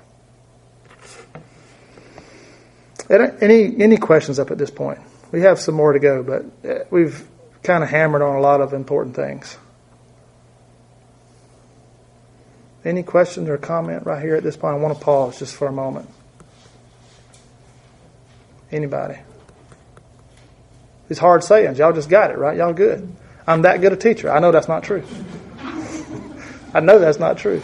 Any 3.10 3.82
any 3.82 3.98
questions 3.98 4.38
up 4.38 4.52
at 4.52 4.58
this 4.58 4.72
point? 4.72 5.00
we 5.32 5.42
have 5.42 5.60
some 5.60 5.76
more 5.76 5.94
to 5.94 6.00
go, 6.00 6.24
but 6.24 6.70
uh, 6.70 6.84
we've 6.90 7.28
kind 7.64 7.84
of 7.84 7.90
hammered 7.90 8.22
on 8.22 8.36
a 8.36 8.42
lot 8.42 8.62
of 8.62 8.74
important 8.74 9.16
things. 9.16 9.58
Any 12.84 13.04
questions 13.04 13.48
or 13.48 13.58
comment 13.58 14.06
right 14.06 14.22
here 14.22 14.36
at 14.36 14.44
this 14.44 14.58
point? 14.58 14.76
I 14.76 14.78
want 14.78 14.98
to 14.98 15.04
pause 15.04 15.38
just 15.40 15.56
for 15.56 15.68
a 15.68 15.72
moment. 15.72 16.10
Anybody? 18.72 19.20
These 21.08 21.20
hard 21.20 21.44
sayings, 21.44 21.78
y'all 21.78 21.94
just 21.94 22.10
got 22.10 22.32
it, 22.32 22.38
right? 22.38 22.58
Y'all 22.58 22.74
good. 22.74 23.16
I'm 23.46 23.64
that 23.64 23.82
good 23.82 23.94
a 23.94 23.98
teacher. 23.98 24.32
I 24.32 24.40
know 24.40 24.52
that's 24.52 24.68
not 24.68 24.84
true. 24.84 25.04
I 26.74 26.80
know 26.80 27.00
that's 27.00 27.20
not 27.20 27.38
true. 27.38 27.62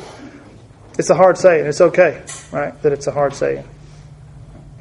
It's 0.99 1.10
a 1.10 1.15
hard 1.15 1.38
saying. 1.38 1.65
It's 1.65 1.80
okay, 1.80 2.23
right? 2.51 2.80
That 2.82 2.91
it's 2.91 3.08
a 3.08 3.12
hard 3.12 3.34
saying. 3.34 3.63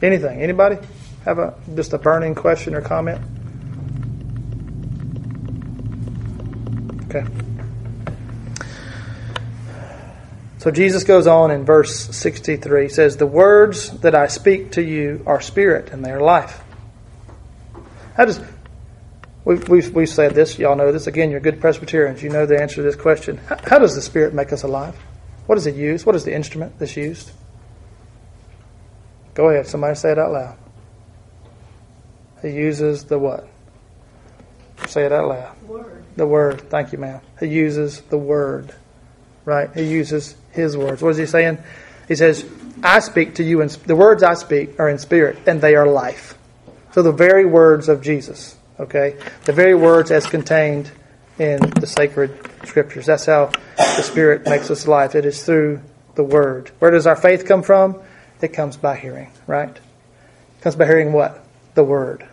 Anything? 0.03 0.43
Anybody 0.43 0.79
have 1.25 1.39
a 1.39 1.55
just 1.75 1.93
a 1.93 1.99
burning 1.99 2.35
question 2.35 2.75
or 2.75 2.81
comment? 2.81 3.21
Okay. 7.05 7.25
So 10.67 10.73
Jesus 10.73 11.05
goes 11.05 11.29
on 11.29 11.53
in 11.53 11.65
verse 11.65 11.95
63 11.95 12.83
he 12.83 12.89
says, 12.89 13.19
The 13.19 13.25
words 13.25 13.89
that 14.01 14.17
I 14.17 14.27
speak 14.27 14.73
to 14.73 14.83
you 14.83 15.23
are 15.25 15.41
spirit 15.41 15.93
and 15.93 16.05
they 16.05 16.11
are 16.11 16.21
life. 16.21 16.61
How 18.17 18.25
does 18.25 18.41
We've, 19.45 19.69
we've, 19.69 19.95
we've 19.95 20.09
said 20.09 20.35
this, 20.35 20.59
y'all 20.59 20.75
know 20.75 20.91
this. 20.91 21.07
Again, 21.07 21.31
you're 21.31 21.39
good 21.39 21.61
Presbyterians. 21.61 22.21
You 22.21 22.31
know 22.31 22.47
the 22.47 22.61
answer 22.61 22.75
to 22.75 22.83
this 22.83 22.97
question. 22.97 23.37
How, 23.47 23.59
how 23.65 23.79
does 23.79 23.95
the 23.95 24.03
Spirit 24.03 24.35
make 24.35 24.53
us 24.53 24.65
alive? 24.65 24.97
What 25.47 25.55
does 25.55 25.69
it 25.69 25.77
use? 25.77 26.05
What 26.05 26.17
is 26.17 26.25
the 26.25 26.35
instrument 26.35 26.81
that's 26.81 26.97
used? 26.97 27.31
Go 29.35 29.51
ahead, 29.51 29.69
somebody 29.69 29.95
say 29.95 30.11
it 30.11 30.19
out 30.19 30.33
loud. 30.33 30.59
He 32.43 32.51
uses 32.51 33.05
the 33.05 33.21
what? 33.21 33.49
Say 34.89 35.05
it 35.05 35.13
out 35.13 35.29
loud. 35.29 35.63
Word. 35.63 36.05
The 36.17 36.27
word. 36.27 36.69
Thank 36.71 36.91
you, 36.91 36.99
ma'am. 36.99 37.21
He 37.39 37.47
uses 37.47 38.01
the 38.01 38.19
word. 38.19 38.75
Right? 39.45 39.73
He 39.73 39.85
uses 39.85 40.35
his 40.57 40.77
words. 40.77 41.03
What 41.03 41.11
is 41.11 41.19
he 41.19 41.27
saying? 41.27 41.59
He 42.09 42.17
says, 42.17 42.45
I 42.83 42.99
speak 42.99 43.37
to 43.37 43.45
you, 43.45 43.61
and 43.61 43.71
the 43.71 43.97
words 43.97 44.23
I 44.23 44.35
speak 44.35 44.81
are 44.81 44.89
in 44.89 44.99
spirit, 44.99 45.39
and 45.47 45.61
they 45.61 45.77
are 45.77 45.87
life. 45.87 46.37
So 46.93 47.03
the 47.03 47.13
very 47.13 47.45
words 47.45 47.89
of 47.89 48.03
Jesus. 48.03 48.57
Okay? 48.79 49.17
The 49.45 49.53
very 49.53 49.75
words 49.75 50.11
as 50.11 50.27
contained 50.27 50.91
in 51.39 51.61
the 51.61 51.87
sacred 51.87 52.39
scriptures. 52.65 53.07
That's 53.07 53.27
how 53.27 53.53
the 53.77 54.03
Spirit 54.03 54.47
makes 54.47 54.71
us 54.71 54.87
alive. 54.87 55.15
It 55.15 55.27
is 55.27 55.45
through 55.45 55.81
the 56.15 56.25
Word. 56.25 56.71
Where 56.79 56.91
does 56.91 57.07
our 57.07 57.17
faith 57.17 57.47
come 57.47 57.63
from? 57.63 58.01
It 58.41 58.49
comes 58.49 58.77
by 58.77 58.97
hearing, 58.97 59.31
right? 59.47 59.71
It 59.71 60.63
comes 60.63 60.77
by 60.77 60.87
hearing 60.87 61.13
what? 61.13 61.45
The 61.75 61.85
Word. 61.85 62.27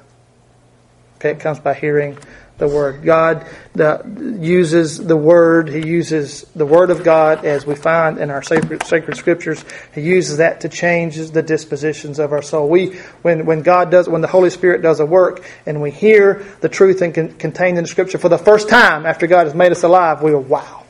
Okay, 1.17 1.31
it 1.31 1.39
comes 1.39 1.59
by 1.59 1.73
hearing 1.73 2.17
the 2.63 2.73
Word. 2.73 3.03
God 3.03 3.45
the, 3.73 4.37
uses 4.39 4.97
the 4.97 5.17
Word. 5.17 5.67
He 5.67 5.85
uses 5.85 6.43
the 6.55 6.65
Word 6.65 6.91
of 6.91 7.03
God, 7.03 7.43
as 7.43 7.65
we 7.65 7.75
find 7.75 8.17
in 8.17 8.29
our 8.29 8.41
sacred, 8.41 8.83
sacred 8.83 9.17
Scriptures. 9.17 9.65
He 9.93 10.01
uses 10.01 10.37
that 10.37 10.61
to 10.61 10.69
change 10.69 11.17
the 11.17 11.43
dispositions 11.43 12.19
of 12.19 12.31
our 12.31 12.41
soul. 12.41 12.69
We, 12.69 12.95
when, 13.21 13.45
when 13.45 13.63
God 13.63 13.91
does, 13.91 14.07
when 14.07 14.21
the 14.21 14.27
Holy 14.27 14.49
Spirit 14.49 14.81
does 14.81 15.01
a 15.01 15.05
work, 15.05 15.43
and 15.65 15.81
we 15.81 15.91
hear 15.91 16.45
the 16.61 16.69
truth 16.69 17.01
and 17.01 17.13
con, 17.13 17.33
contained 17.33 17.77
in 17.77 17.83
the 17.83 17.89
Scripture 17.89 18.17
for 18.17 18.29
the 18.29 18.37
first 18.37 18.69
time 18.69 19.05
after 19.05 19.27
God 19.27 19.45
has 19.45 19.53
made 19.53 19.73
us 19.73 19.83
alive, 19.83 20.21
we 20.21 20.31
go, 20.31 20.39
"Wow!" 20.39 20.85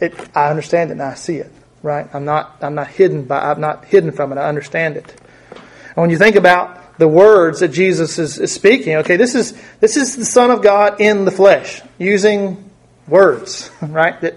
It, 0.00 0.14
I 0.34 0.48
understand 0.48 0.90
it 0.90 0.94
and 0.94 1.02
I 1.02 1.14
see 1.14 1.36
it. 1.36 1.52
Right? 1.82 2.08
I'm 2.14 2.24
not, 2.24 2.56
I'm 2.62 2.74
not 2.74 2.88
hidden 2.88 3.24
by, 3.24 3.50
I'm 3.50 3.60
not 3.60 3.84
hidden 3.84 4.12
from 4.12 4.32
it. 4.32 4.38
I 4.38 4.48
understand 4.48 4.96
it. 4.96 5.14
And 5.50 5.96
when 5.96 6.08
you 6.08 6.16
think 6.16 6.36
about 6.36 6.80
the 6.98 7.08
words 7.08 7.60
that 7.60 7.68
Jesus 7.68 8.18
is, 8.18 8.38
is, 8.38 8.52
speaking. 8.52 8.96
Okay, 8.96 9.16
this 9.16 9.34
is 9.34 9.52
this 9.80 9.96
is 9.96 10.16
the 10.16 10.24
Son 10.24 10.50
of 10.50 10.62
God 10.62 11.00
in 11.00 11.24
the 11.24 11.30
flesh, 11.30 11.82
using 11.98 12.70
words, 13.08 13.70
right? 13.82 14.20
That 14.20 14.36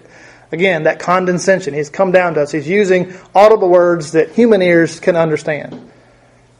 again, 0.51 0.83
that 0.83 0.99
condescension. 0.99 1.73
He's 1.73 1.89
come 1.89 2.11
down 2.11 2.33
to 2.35 2.41
us. 2.41 2.51
He's 2.51 2.67
using 2.67 3.13
audible 3.35 3.69
words 3.69 4.13
that 4.13 4.31
human 4.31 4.61
ears 4.61 4.99
can 4.99 5.15
understand. 5.15 5.91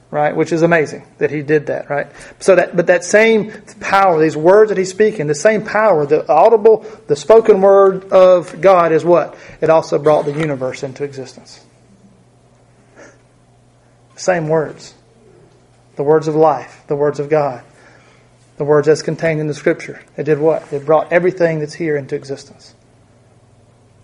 Right, 0.10 0.33
which 0.33 0.53
is 0.53 0.62
amazing 0.62 1.05
that 1.17 1.31
he 1.31 1.41
did 1.41 1.65
that, 1.65 1.89
right? 1.89 2.07
So 2.39 2.55
that, 2.55 2.77
but 2.77 2.88
that 2.88 3.03
same 3.03 3.51
power, 3.81 4.21
these 4.21 4.38
words 4.38 4.69
that 4.69 4.77
he's 4.77 4.89
speaking, 4.89 5.27
the 5.27 5.36
same 5.36 5.65
power, 5.65 6.05
the 6.05 6.25
audible, 6.31 6.86
the 7.07 7.15
spoken 7.17 7.60
word 7.60 8.05
of 8.13 8.62
God 8.62 8.93
is 8.93 9.03
what? 9.03 9.38
It 9.60 9.69
also 9.69 9.99
brought 9.99 10.23
the 10.23 10.31
universe 10.31 10.81
into 10.81 11.03
existence. 11.03 11.60
Same 14.15 14.47
words 14.47 14.93
the 15.97 16.03
words 16.03 16.27
of 16.27 16.36
life, 16.36 16.83
the 16.88 16.95
words 16.95 17.19
of 17.19 17.27
God, 17.27 17.63
the 18.57 18.63
words 18.63 18.88
as 18.88 19.01
contained 19.01 19.41
in 19.41 19.47
the 19.47 19.53
Scripture. 19.53 20.01
It 20.15 20.23
did 20.23 20.39
what? 20.39 20.71
It 20.71 20.86
brought 20.86 21.12
everything 21.12 21.60
that's 21.60 21.73
here 21.73 21.97
into 21.97 22.15
existence. 22.15 22.73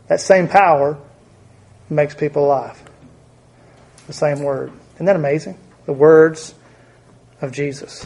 That 0.08 0.19
same 0.19 0.47
power 0.47 0.97
makes 1.89 2.13
people 2.15 2.45
alive. 2.45 2.82
The 4.08 4.13
same 4.13 4.43
word. 4.43 4.73
Isn't 4.95 5.06
that 5.06 5.15
amazing? 5.15 5.58
The 5.86 5.93
words 5.93 6.53
of 7.41 7.53
Jesus. 7.53 8.06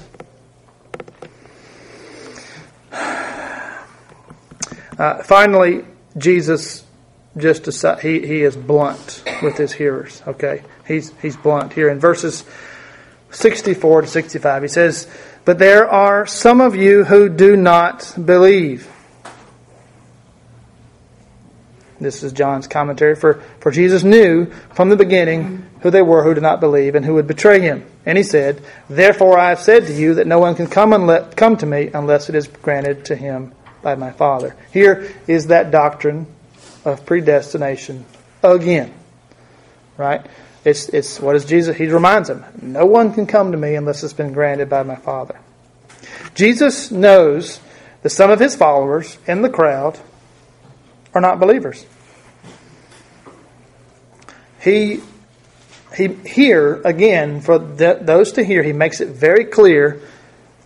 Uh, 4.98 5.22
finally, 5.22 5.86
Jesus 6.18 6.84
just 7.38 7.62
decide, 7.66 8.00
he 8.00 8.26
he 8.26 8.42
is 8.42 8.56
blunt 8.56 9.24
with 9.44 9.56
his 9.56 9.72
hearers. 9.72 10.24
Okay, 10.26 10.64
he's 10.88 11.14
he's 11.22 11.38
blunt 11.38 11.74
here 11.74 11.90
in 11.90 12.00
verses 12.00 12.44
64 13.38 14.02
to 14.02 14.08
65. 14.08 14.62
He 14.64 14.68
says, 14.68 15.08
But 15.46 15.60
there 15.60 15.88
are 15.88 16.26
some 16.26 16.60
of 16.60 16.76
you 16.76 17.04
who 17.04 17.30
do 17.30 17.56
not 17.56 18.14
believe. 18.26 18.92
This 22.00 22.24
is 22.24 22.34
John's 22.34 22.68
commentary. 22.68 23.16
For, 23.16 23.36
for 23.60 23.72
Jesus 23.72 24.04
knew 24.04 24.48
from 24.74 24.90
the 24.90 24.96
beginning 24.96 25.68
who 25.82 25.92
they 25.92 26.02
were 26.02 26.24
who 26.24 26.34
did 26.34 26.42
not 26.42 26.60
believe 26.60 26.96
and 26.96 27.06
who 27.06 27.14
would 27.14 27.28
betray 27.28 27.60
him. 27.60 27.86
And 28.08 28.18
he 28.18 28.24
said, 28.24 28.64
Therefore 28.90 29.38
I 29.38 29.50
have 29.50 29.60
said 29.60 29.86
to 29.86 29.94
you 29.94 30.16
that 30.16 30.26
no 30.26 30.40
one 30.40 30.56
can 30.56 30.68
come, 30.68 30.90
unle- 30.90 31.36
come 31.36 31.58
to 31.58 31.66
me 31.68 31.92
unless 31.94 32.30
it 32.30 32.36
is 32.36 32.48
granted 32.48 33.06
to 33.06 33.16
him 33.16 33.54
by 33.84 33.94
my 33.94 34.12
Father. 34.12 34.56
Here 34.72 35.14
is 35.28 35.48
that 35.48 35.70
doctrine 35.70 36.26
of 36.86 37.06
predestination 37.06 38.04
again. 38.42 38.94
Right? 39.96 40.26
It's, 40.68 40.90
it's 40.90 41.22
what 41.22 41.38
is 41.38 41.46
Jesus? 41.46 41.78
He 41.78 41.88
reminds 41.88 42.28
them, 42.28 42.44
no 42.62 42.86
one 42.86 43.14
can 43.14 43.26
come 43.26 43.54
to 43.54 43.58
me 43.58 43.76
unless 43.76 44.04
it's 44.04 44.12
been 44.12 44.34
granted 44.34 44.70
by 44.70 44.84
my 44.84 44.98
Father. 44.98 45.40
Jesus 46.36 46.92
knows 46.92 47.62
that 48.02 48.10
some 48.10 48.30
of 48.30 48.42
his 48.42 48.54
followers 48.54 49.18
in 49.28 49.44
the 49.44 49.50
crowd 49.50 49.98
are 51.14 51.22
not 51.22 51.40
believers. 51.40 51.86
He, 54.60 55.00
he 55.96 56.08
here 56.08 56.82
again 56.84 57.40
for 57.40 57.58
those 57.60 58.34
to 58.34 58.44
hear, 58.44 58.62
he 58.62 58.74
makes 58.74 59.00
it 59.00 59.08
very 59.08 59.46
clear 59.46 60.02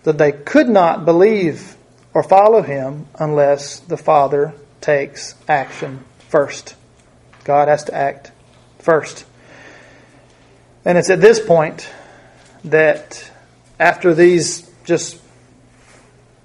that 0.02 0.18
they 0.18 0.32
could 0.32 0.68
not 0.68 1.04
believe 1.04 1.76
or 2.12 2.24
follow 2.24 2.62
him 2.62 3.06
unless 3.20 3.78
the 3.78 3.96
Father 3.96 4.52
takes 4.80 5.36
action 5.46 6.00
first. 6.28 6.74
God 7.44 7.68
has 7.68 7.84
to 7.84 7.94
act 7.94 8.32
first. 8.80 9.26
And 10.84 10.98
it's 10.98 11.10
at 11.10 11.20
this 11.20 11.38
point 11.38 11.88
that 12.64 13.30
after 13.78 14.14
these 14.14 14.68
just 14.84 15.20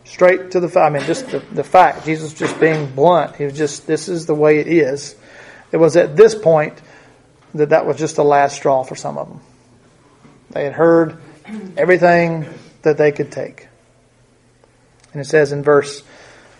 straight 0.06 0.52
to 0.52 0.60
the 0.60 0.80
I 0.80 0.89
mean 0.89 1.04
just 1.04 1.30
the, 1.30 1.39
the 1.39 1.63
fact, 1.63 2.06
Jesus 2.06 2.34
just 2.34 2.60
being 2.60 2.88
blunt, 2.93 3.36
he 3.36 3.45
was 3.45 3.58
just 3.58 3.88
this 3.88 4.08
is 4.08 4.26
the 4.26 4.36
way 4.36 4.60
it 4.60 4.67
is. 4.67 5.15
It 5.71 5.78
was 5.78 5.97
at 5.97 6.15
this 6.15 6.34
point 6.36 6.82
that 7.54 7.69
that 7.69 7.86
was 7.86 7.97
just 7.97 8.15
the 8.15 8.23
last 8.23 8.56
straw 8.56 8.84
for 8.84 8.95
some 8.95 9.17
of 9.17 9.28
them. 9.28 9.41
They 10.52 10.63
had 10.63 10.73
heard 10.73 11.17
everything 11.76 12.48
that 12.83 12.98
they 12.98 13.12
could 13.12 13.31
take. 13.31 13.67
And 15.13 15.21
it 15.21 15.25
says 15.25 15.52
in 15.52 15.63
verse 15.63 16.04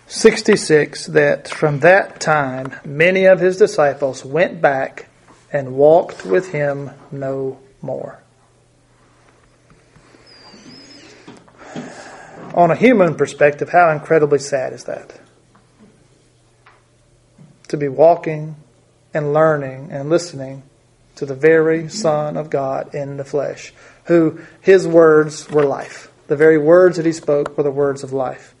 66 0.08 1.06
that 1.06 1.48
from 1.48 1.80
that 1.80 2.20
time 2.20 2.74
many 2.84 3.26
of 3.26 3.40
his 3.40 3.58
disciples 3.58 4.24
went 4.24 4.60
back 4.60 5.08
and 5.52 5.74
walked 5.74 6.24
with 6.24 6.50
him 6.52 6.90
no 7.10 7.58
more. 7.82 8.22
On 12.54 12.70
a 12.70 12.76
human 12.76 13.14
perspective, 13.14 13.68
how 13.68 13.90
incredibly 13.90 14.38
sad 14.38 14.72
is 14.72 14.84
that? 14.84 15.20
To 17.68 17.76
be 17.76 17.88
walking 17.88 18.56
and 19.14 19.32
learning 19.32 19.90
and 19.92 20.08
listening 20.08 20.62
to 21.16 21.26
the 21.26 21.34
very 21.34 21.88
Son 21.88 22.36
of 22.36 22.50
God 22.50 22.94
in 22.94 23.16
the 23.16 23.24
flesh, 23.24 23.72
who 24.04 24.40
his 24.60 24.86
words 24.86 25.48
were 25.50 25.64
life. 25.64 26.10
The 26.28 26.36
very 26.36 26.58
words 26.58 26.96
that 26.96 27.06
he 27.06 27.12
spoke 27.12 27.56
were 27.56 27.64
the 27.64 27.70
words 27.70 28.02
of 28.02 28.12
life. 28.12 28.54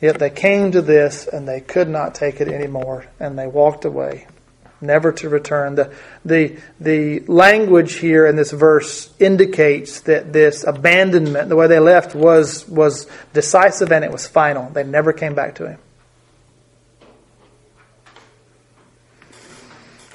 Yet 0.00 0.18
they 0.18 0.30
came 0.30 0.72
to 0.72 0.82
this 0.82 1.26
and 1.26 1.46
they 1.46 1.60
could 1.60 1.88
not 1.88 2.14
take 2.14 2.40
it 2.40 2.48
anymore 2.48 3.06
and 3.20 3.38
they 3.38 3.46
walked 3.46 3.84
away 3.84 4.26
never 4.82 5.12
to 5.12 5.28
return. 5.28 5.74
The, 5.76 5.94
the, 6.24 6.58
the 6.80 7.20
language 7.20 7.94
here 7.94 8.26
in 8.26 8.36
this 8.36 8.50
verse 8.50 9.10
indicates 9.18 10.00
that 10.02 10.32
this 10.32 10.64
abandonment, 10.64 11.48
the 11.48 11.56
way 11.56 11.66
they 11.66 11.78
left, 11.78 12.14
was, 12.14 12.68
was 12.68 13.06
decisive 13.32 13.92
and 13.92 14.04
it 14.04 14.10
was 14.10 14.26
final. 14.26 14.70
They 14.70 14.84
never 14.84 15.12
came 15.12 15.34
back 15.34 15.54
to 15.56 15.68
him. 15.68 15.78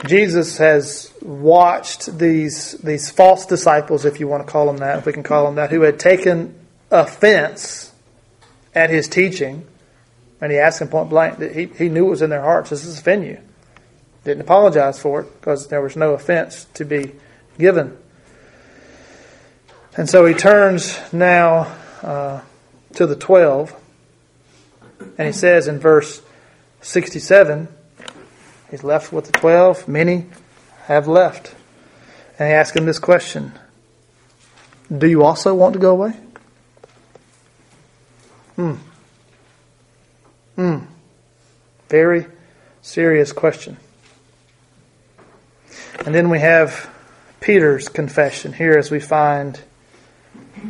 Jesus 0.06 0.58
has 0.58 1.12
watched 1.22 2.18
these, 2.18 2.74
these 2.74 3.10
false 3.10 3.46
disciples, 3.46 4.06
if 4.06 4.20
you 4.20 4.28
want 4.28 4.46
to 4.46 4.52
call 4.52 4.68
them 4.68 4.78
that, 4.78 5.00
if 5.00 5.06
we 5.06 5.14
can 5.14 5.24
call 5.24 5.46
them 5.46 5.56
that, 5.56 5.72
who 5.72 5.82
had 5.82 6.00
taken 6.00 6.54
offense 6.92 7.92
at 8.76 8.90
his 8.90 9.08
teaching. 9.08 9.66
And 10.40 10.52
he 10.52 10.60
asked 10.60 10.80
them 10.80 10.88
point 10.90 11.10
blank 11.10 11.40
that 11.40 11.56
he, 11.56 11.66
he 11.66 11.90
knew 11.90 12.08
it 12.08 12.12
was 12.12 12.22
in 12.22 12.30
their 12.30 12.42
hearts. 12.42 12.70
This 12.70 12.86
is 12.86 13.00
offend 13.00 13.26
you. 13.26 13.40
Didn't 14.28 14.42
apologize 14.42 15.00
for 15.00 15.22
it 15.22 15.40
because 15.40 15.70
there 15.70 15.82
was 15.82 15.96
no 15.96 16.12
offense 16.12 16.66
to 16.74 16.84
be 16.84 17.14
given. 17.58 17.98
And 19.96 20.10
so 20.10 20.26
he 20.26 20.34
turns 20.34 21.00
now 21.14 21.74
uh, 22.04 22.42
to 22.96 23.08
the 23.08 23.16
12, 23.16 23.74
and 25.18 25.28
he 25.28 25.32
says 25.32 25.70
in 25.70 25.80
verse 25.80 26.22
67 26.82 27.70
He's 28.70 28.84
left 28.84 29.14
with 29.14 29.28
the 29.28 29.32
twelve. 29.32 29.88
Many 29.88 30.26
have 30.88 31.08
left. 31.08 31.56
And 32.38 32.50
he 32.50 32.54
asks 32.54 32.76
him 32.76 32.86
this 32.86 33.00
question 33.00 33.54
Do 34.92 35.08
you 35.08 35.24
also 35.24 35.56
want 35.56 35.72
to 35.72 35.80
go 35.80 35.92
away? 35.92 36.12
Hmm. 38.58 38.74
Hmm. 40.58 40.80
Very 41.88 42.26
serious 42.82 43.32
question. 43.32 43.78
And 46.06 46.16
then 46.16 46.30
we 46.30 46.40
have 46.40 46.90
Peter's 47.40 47.90
confession 47.90 48.54
here 48.54 48.78
as 48.78 48.90
we 48.90 49.00
find 49.00 49.60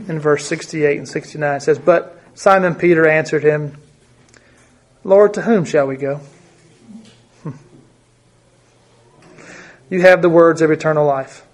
in 0.07 0.19
verse 0.19 0.45
68 0.47 0.97
and 0.97 1.07
69. 1.07 1.55
It 1.55 1.61
says, 1.61 1.80
But 1.80 2.19
Simon 2.36 2.75
Peter 2.75 3.07
answered 3.07 3.43
him, 3.43 3.78
Lord, 5.03 5.34
to 5.36 5.41
whom 5.41 5.65
shall 5.65 5.88
we 5.88 5.95
go? 5.95 6.21
Hmm. 7.43 7.51
you 9.89 10.01
have 10.01 10.21
the 10.21 10.30
words 10.30 10.61
of 10.61 10.71
eternal 10.71 11.05
life. 11.05 11.45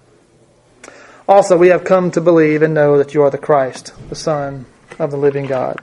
Also, 1.28 1.56
we 1.56 1.68
have 1.68 1.84
come 1.84 2.10
to 2.10 2.20
believe 2.20 2.62
and 2.62 2.74
know 2.74 2.98
that 2.98 3.14
you 3.14 3.22
are 3.22 3.30
the 3.30 3.38
Christ, 3.38 3.92
the 4.08 4.16
Son 4.16 4.66
of 4.98 5.10
the 5.10 5.16
living 5.16 5.46
God. 5.46 5.80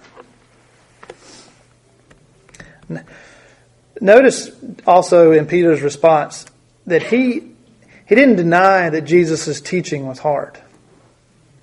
Notice 3.99 4.51
also 4.85 5.31
in 5.31 5.45
Peter's 5.45 5.81
response 5.81 6.45
that 6.87 7.03
he, 7.03 7.51
he 8.08 8.16
didn't 8.16 8.36
deny 8.36 8.89
that 8.89 9.02
Jesus' 9.02 9.62
teaching 9.62 10.08
was 10.08 10.20
hard. 10.20 10.60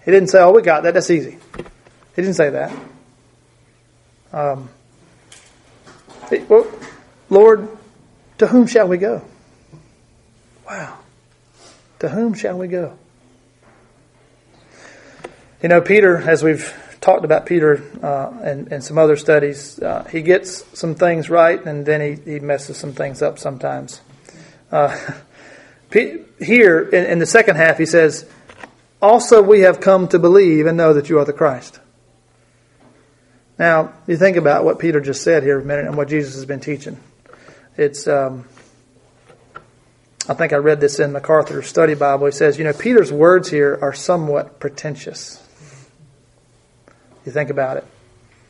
He 0.05 0.11
didn't 0.11 0.29
say, 0.29 0.41
oh, 0.41 0.53
we 0.53 0.63
got 0.63 0.85
that, 0.85 0.95
that's 0.95 1.11
easy. 1.11 1.39
He 2.17 2.23
didn't 2.23 2.35
say 2.35 2.51
that. 2.51 2.73
Um, 4.33 4.69
well, 6.49 6.67
Lord, 7.31 7.69
to 8.39 8.47
whom 8.47 8.67
shall 8.67 8.89
we 8.89 8.99
go? 8.99 9.23
Wow. 10.67 10.99
To 12.01 12.09
whom 12.09 12.35
shall 12.35 12.59
we 12.59 12.69
go? 12.69 12.99
You 15.63 15.69
know, 15.69 15.81
Peter, 15.81 16.17
as 16.17 16.43
we've 16.43 16.73
talked 17.01 17.25
about 17.25 17.47
Peter 17.47 17.83
uh, 18.03 18.31
and, 18.43 18.73
and 18.73 18.85
some 18.85 18.99
other 18.99 19.17
studies, 19.17 19.79
uh, 19.81 20.07
he 20.11 20.23
gets 20.23 20.65
some 20.79 20.95
things 20.95 21.29
right 21.31 21.65
and 21.65 21.85
then 21.85 22.01
he, 22.01 22.33
he 22.33 22.39
messes 22.39 22.77
some 22.77 22.93
things 22.93 23.23
up 23.23 23.39
sometimes. 23.39 24.01
Uh, 24.71 24.97
here, 25.91 26.89
in, 26.89 27.19
the 27.19 27.27
second 27.27 27.57
half, 27.57 27.79
he 27.79 27.87
says, 27.87 28.29
Also 29.01 29.43
we 29.43 29.61
have 29.61 29.81
come 29.81 30.09
to 30.09 30.19
believe 30.19 30.67
and 30.67 30.77
know 30.77 30.93
that 30.93 31.09
you 31.09 31.19
are 31.19 31.25
the 31.25 31.33
Christ. 31.33 31.81
Now, 33.59 33.95
you 34.07 34.17
think 34.17 34.37
about 34.37 34.65
what 34.65 34.79
Peter 34.79 35.01
just 35.01 35.23
said 35.23 35.43
here 35.43 35.59
a 35.59 35.65
minute 35.65 35.87
and 35.87 35.97
what 35.97 36.09
Jesus 36.09 36.35
has 36.35 36.45
been 36.45 36.61
teaching. 36.61 36.99
It's 37.77 38.07
um, 38.07 38.45
I 40.29 40.35
think 40.35 40.53
I 40.53 40.57
read 40.57 40.79
this 40.81 41.01
in 41.01 41.13
MacArthur's 41.13 41.67
study 41.67 41.95
Bible. 41.95 42.27
He 42.27 42.33
says, 42.33 42.59
you 42.59 42.65
know, 42.65 42.75
Peter's 42.75 43.11
words 43.11 43.49
here 43.49 43.79
are 43.81 43.95
somewhat 43.95 44.61
pretentious. 44.61 45.43
You 47.25 47.33
think 47.33 47.49
about 47.49 47.79
it. 47.79 47.87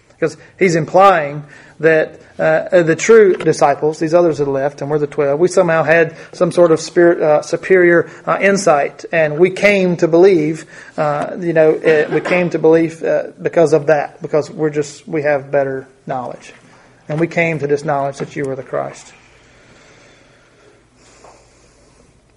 Because 0.08 0.36
he's 0.58 0.74
implying 0.74 1.44
that 1.80 2.20
uh, 2.38 2.82
the 2.82 2.96
true 2.96 3.36
disciples, 3.36 3.98
these 3.98 4.14
others 4.14 4.38
had 4.38 4.48
left, 4.48 4.80
and 4.80 4.90
we're 4.90 4.98
the 4.98 5.06
twelve, 5.06 5.38
we 5.38 5.48
somehow 5.48 5.82
had 5.82 6.16
some 6.32 6.52
sort 6.52 6.72
of 6.72 6.80
spirit, 6.80 7.20
uh, 7.20 7.42
superior 7.42 8.10
uh, 8.26 8.38
insight, 8.40 9.04
and 9.12 9.38
we 9.38 9.50
came 9.50 9.96
to 9.96 10.08
believe, 10.08 10.66
uh, 10.96 11.36
you 11.40 11.52
know, 11.52 11.74
uh, 11.74 12.08
we 12.12 12.20
came 12.20 12.50
to 12.50 12.58
believe 12.58 13.02
uh, 13.02 13.28
because 13.40 13.72
of 13.72 13.86
that, 13.86 14.20
because 14.22 14.50
we're 14.50 14.70
just, 14.70 15.06
we 15.06 15.22
have 15.22 15.50
better 15.50 15.86
knowledge. 16.06 16.52
And 17.08 17.18
we 17.18 17.26
came 17.26 17.58
to 17.60 17.66
this 17.66 17.84
knowledge 17.84 18.18
that 18.18 18.36
you 18.36 18.44
were 18.44 18.56
the 18.56 18.62
Christ. 18.62 19.14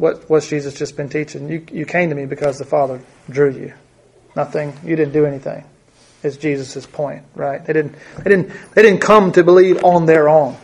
what 0.02 0.28
what's 0.28 0.50
Jesus 0.50 0.74
just 0.74 0.98
been 0.98 1.10
teaching? 1.10 1.48
You 1.48 1.64
you 1.72 1.86
came 1.86 2.10
to 2.10 2.16
me 2.16 2.26
because 2.26 2.58
the 2.58 2.66
Father 2.66 3.00
drew 3.30 3.52
you. 3.52 3.74
Nothing. 4.36 4.74
You 4.84 4.96
didn't 4.96 5.14
do 5.14 5.28
anything. 5.28 5.64
Is 6.24 6.38
Jesus' 6.38 6.86
point, 6.86 7.24
right? 7.36 7.66
They 7.66 7.74
didn't 7.74 7.96
they 8.18 8.30
didn't 8.30 8.52
they 8.76 8.82
didn't 8.84 9.02
come 9.02 9.32
to 9.32 9.44
believe 9.44 9.84
on 9.84 10.06
their 10.06 10.30
own, 10.30 10.58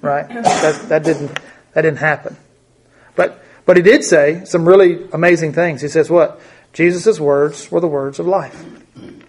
right? 0.00 0.28
That 0.28 0.88
that 0.88 1.04
didn't 1.04 1.38
that 1.74 1.82
didn't 1.82 1.98
happen. 1.98 2.36
But 3.16 3.42
but 3.66 3.76
he 3.76 3.82
did 3.82 4.04
say 4.04 4.44
some 4.44 4.66
really 4.66 5.08
amazing 5.12 5.52
things. 5.52 5.82
He 5.82 5.88
says 5.88 6.08
what? 6.10 6.40
Jesus' 6.72 7.18
words 7.18 7.70
were 7.70 7.80
the 7.80 7.88
words 7.88 8.18
of 8.20 8.26
life. 8.26 8.64
And 8.96 9.24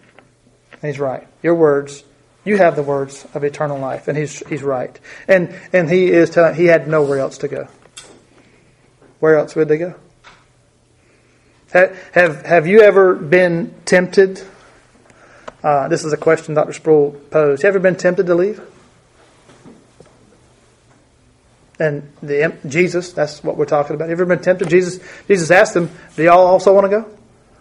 he's 0.84 0.99
right. 0.99 1.27
Your 1.41 1.55
words 1.55 2.03
you 2.43 2.57
have 2.57 2.75
the 2.75 2.84
words 2.84 3.27
of 3.34 3.43
eternal 3.43 3.77
life, 3.79 4.07
and 4.07 4.17
he's 4.17 4.45
he's 4.47 4.63
right. 4.63 4.99
And 5.27 5.55
and 5.73 5.89
he 5.89 6.11
is 6.11 6.29
telling 6.29 6.55
he 6.55 6.65
had 6.65 6.88
nowhere 6.88 7.19
else 7.19 7.39
to 7.39 7.47
go. 7.47 7.67
Where 9.19 9.38
else 9.38 9.55
would 9.55 9.67
they 9.67 9.77
go? 9.77 9.95
Have, 11.71 12.45
have 12.45 12.67
you 12.67 12.82
ever 12.82 13.15
been 13.15 13.73
tempted? 13.86 14.41
Uh, 15.64 15.88
this 15.88 16.03
is 16.03 16.14
a 16.14 16.18
question 16.18 16.55
Dr. 16.55 16.74
Sproul 16.74 17.12
posed. 17.30 17.62
Have 17.62 17.74
you 17.74 17.78
ever 17.78 17.80
been 17.80 17.95
tempted 17.95 18.26
to 18.26 18.36
leave? 18.36 18.62
And 21.80 22.12
the 22.22 22.55
Jesus, 22.68 23.12
that's 23.12 23.43
what 23.43 23.57
we're 23.57 23.66
talking 23.66 23.95
about. 23.95 24.09
Have 24.09 24.20
you 24.20 24.24
ever 24.24 24.36
been 24.36 24.43
tempted? 24.43 24.70
Jesus, 24.70 24.99
Jesus 25.28 25.49
asked 25.49 25.74
them, 25.74 25.89
Do 26.16 26.24
y'all 26.24 26.45
also 26.45 26.74
want 26.74 26.86
to 26.86 26.89
go? 26.89 27.18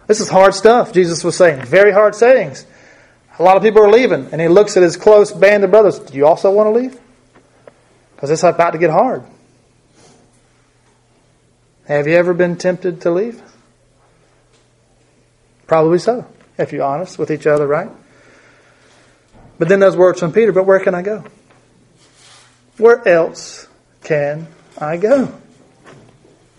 This 0.07 0.19
is 0.19 0.29
hard 0.29 0.53
stuff, 0.53 0.93
Jesus 0.93 1.23
was 1.23 1.35
saying. 1.35 1.65
Very 1.65 1.91
hard 1.91 2.15
sayings. 2.15 2.65
A 3.39 3.43
lot 3.43 3.57
of 3.57 3.63
people 3.63 3.83
are 3.83 3.89
leaving. 3.89 4.27
And 4.31 4.39
he 4.41 4.47
looks 4.47 4.77
at 4.77 4.83
his 4.83 4.97
close 4.97 5.31
band 5.31 5.63
of 5.63 5.71
brothers. 5.71 5.97
Do 5.99 6.15
you 6.15 6.27
also 6.27 6.51
want 6.51 6.67
to 6.67 6.79
leave? 6.79 6.99
Because 8.15 8.29
it's 8.29 8.43
about 8.43 8.71
to 8.71 8.77
get 8.77 8.91
hard. 8.91 9.23
Have 11.85 12.07
you 12.07 12.13
ever 12.13 12.33
been 12.33 12.57
tempted 12.57 13.01
to 13.01 13.11
leave? 13.11 13.41
Probably 15.65 15.97
so, 15.97 16.27
if 16.61 16.71
you're 16.71 16.83
honest 16.83 17.17
with 17.17 17.31
each 17.31 17.47
other, 17.47 17.67
right? 17.67 17.89
But 19.57 19.67
then 19.67 19.79
those 19.79 19.95
words 19.95 20.19
from 20.19 20.31
Peter, 20.31 20.51
but 20.51 20.65
where 20.65 20.79
can 20.79 20.95
I 20.95 21.01
go? 21.01 21.23
Where 22.77 23.07
else 23.07 23.67
can 24.03 24.47
I 24.79 24.97
go? 24.97 25.33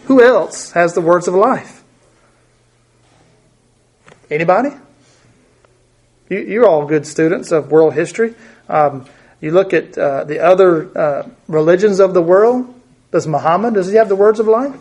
Who 0.04 0.22
else 0.22 0.72
has 0.72 0.94
the 0.94 1.00
words 1.00 1.28
of 1.28 1.34
life? 1.34 1.82
Anybody? 4.30 4.70
You, 6.28 6.62
are 6.62 6.66
all 6.66 6.86
good 6.86 7.06
students 7.06 7.52
of 7.52 7.70
world 7.70 7.92
history. 7.92 8.34
Um, 8.68 9.04
you 9.40 9.50
look 9.50 9.74
at 9.74 9.98
uh, 9.98 10.24
the 10.24 10.40
other 10.40 10.96
uh, 10.96 11.28
religions 11.48 12.00
of 12.00 12.14
the 12.14 12.22
world. 12.22 12.72
Does 13.10 13.26
Muhammad, 13.26 13.74
does 13.74 13.90
he 13.90 13.96
have 13.96 14.08
the 14.08 14.16
words 14.16 14.40
of 14.40 14.46
life? 14.46 14.78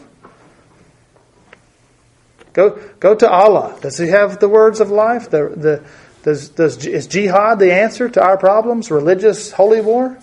Go, 2.54 2.82
go 3.00 3.16
to 3.16 3.30
Allah. 3.30 3.78
Does 3.82 3.98
He 3.98 4.08
have 4.08 4.40
the 4.40 4.50
words 4.50 4.80
of 4.80 4.90
life? 4.90 5.30
The, 5.30 5.54
the, 5.56 5.84
does, 6.24 6.50
does, 6.50 6.86
is 6.86 7.08
jihad 7.08 7.60
the 7.60 7.74
answer 7.74 8.10
to 8.10 8.22
our 8.22 8.38
problems? 8.38 8.92
Religious 8.92 9.52
holy 9.52 9.82
war? 9.82 10.18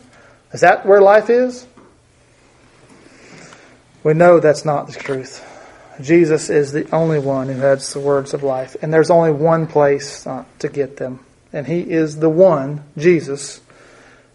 Is 0.53 0.61
that 0.61 0.87
where 0.87 1.01
life 1.01 1.31
is? 1.31 1.67
We 4.05 4.15
know 4.15 4.41
that's 4.41 4.65
not 4.65 4.87
the 4.87 4.99
truth. 4.99 5.45
Jesus 6.01 6.49
is 6.49 6.71
the 6.71 6.89
only 6.95 7.19
one 7.19 7.49
who 7.49 7.59
has 7.61 7.93
the 7.93 8.01
words 8.01 8.33
of 8.33 8.45
life, 8.45 8.77
and 8.81 8.95
there's 8.95 9.11
only 9.11 9.33
one 9.33 9.67
place 9.67 10.27
uh, 10.27 10.45
to 10.61 10.69
get 10.69 10.97
them. 10.97 11.25
And 11.53 11.67
He 11.67 11.81
is 11.81 12.19
the 12.19 12.31
one, 12.31 12.85
Jesus, 12.97 13.61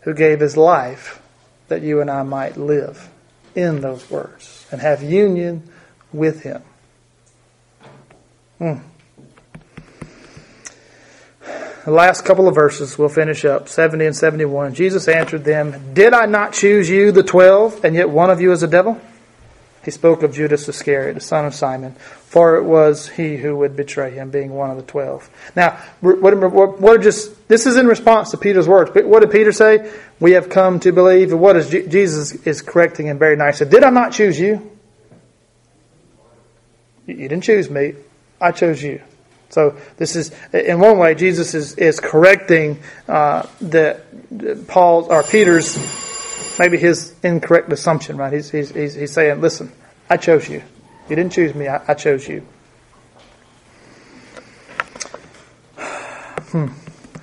who 0.01 0.13
gave 0.13 0.41
His 0.41 0.57
life 0.57 1.21
that 1.69 1.81
you 1.81 2.01
and 2.01 2.11
I 2.11 2.23
might 2.23 2.57
live 2.57 3.09
in 3.55 3.81
those 3.81 4.09
words 4.11 4.67
and 4.71 4.81
have 4.81 5.01
union 5.01 5.63
with 6.11 6.41
Him. 6.43 6.61
Hmm. 8.57 8.73
The 11.85 11.91
last 11.91 12.23
couple 12.23 12.47
of 12.47 12.55
verses, 12.55 12.97
we'll 12.97 13.09
finish 13.09 13.43
up 13.43 13.67
70 13.67 14.05
and 14.05 14.15
71. 14.15 14.73
Jesus 14.73 15.07
answered 15.07 15.43
them, 15.43 15.93
Did 15.93 16.13
I 16.13 16.25
not 16.25 16.53
choose 16.53 16.89
you, 16.89 17.11
the 17.11 17.23
twelve, 17.23 17.83
and 17.83 17.93
yet 17.93 18.09
one 18.09 18.29
of 18.29 18.39
you 18.39 18.53
is 18.53 18.63
a 18.63 18.67
devil? 18.67 19.01
he 19.83 19.91
spoke 19.91 20.23
of 20.23 20.33
Judas 20.33 20.67
Iscariot, 20.69 21.15
the 21.15 21.21
son 21.21 21.45
of 21.45 21.53
Simon, 21.53 21.93
for 22.27 22.55
it 22.55 22.63
was 22.63 23.09
he 23.09 23.35
who 23.35 23.57
would 23.57 23.75
betray 23.75 24.11
him, 24.11 24.29
being 24.29 24.53
one 24.53 24.69
of 24.69 24.77
the 24.77 24.83
twelve. 24.83 25.29
Now, 25.55 25.77
what, 25.99 26.21
what, 26.21 26.79
what 26.79 27.01
just 27.01 27.47
this 27.49 27.65
is 27.65 27.75
in 27.75 27.85
response 27.85 28.31
to 28.31 28.37
Peter's 28.37 28.67
words. 28.67 28.91
What 28.93 29.19
did 29.19 29.31
Peter 29.31 29.51
say? 29.51 29.91
We 30.21 30.31
have 30.31 30.49
come 30.49 30.79
to 30.81 30.93
believe. 30.93 31.33
What 31.33 31.57
is 31.57 31.69
Jesus 31.69 32.33
is 32.47 32.61
correcting 32.61 33.07
him 33.07 33.19
very 33.19 33.35
nicely? 33.35 33.67
Did 33.67 33.83
I 33.83 33.89
not 33.89 34.13
choose 34.13 34.39
you? 34.39 34.71
You 37.05 37.15
didn't 37.15 37.41
choose 37.41 37.69
me. 37.69 37.95
I 38.43 38.51
chose 38.51 38.83
you. 38.83 39.01
So 39.49 39.77
this 39.97 40.15
is, 40.15 40.31
in 40.51 40.79
one 40.79 40.97
way, 40.97 41.15
Jesus 41.15 41.53
is, 41.53 41.75
is 41.75 41.99
correcting 41.99 42.79
uh, 43.07 43.47
the 43.61 44.01
Paul's 44.67 45.07
or 45.07 45.23
Peter's 45.23 45.77
maybe 46.59 46.77
his 46.77 47.15
incorrect 47.23 47.71
assumption, 47.71 48.17
right? 48.17 48.33
He's, 48.33 48.49
he's, 48.49 48.71
he's, 48.71 48.93
he's 48.95 49.13
saying, 49.13 49.41
listen, 49.41 49.71
I 50.09 50.17
chose 50.17 50.49
you. 50.49 50.61
You 51.09 51.15
didn't 51.15 51.31
choose 51.31 51.55
me, 51.55 51.67
I, 51.67 51.81
I 51.87 51.93
chose 51.93 52.27
you. 52.27 52.45
Hmm. 55.77 56.67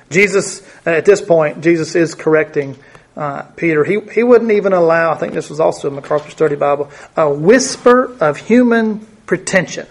Jesus, 0.09 0.67
at 0.87 1.05
this 1.05 1.21
point, 1.21 1.63
Jesus 1.63 1.95
is 1.95 2.15
correcting 2.15 2.77
uh, 3.17 3.43
Peter. 3.57 3.85
He, 3.85 4.01
he 4.13 4.23
wouldn't 4.23 4.51
even 4.53 4.73
allow, 4.73 5.13
I 5.13 5.17
think 5.17 5.35
this 5.35 5.51
was 5.51 5.61
also 5.61 5.89
a 5.89 5.91
MacArthur 5.91 6.31
Study 6.31 6.57
Bible, 6.57 6.91
a 7.17 7.29
whisper 7.29 8.17
of 8.21 8.39
human 8.39 9.07
pretension 9.27 9.87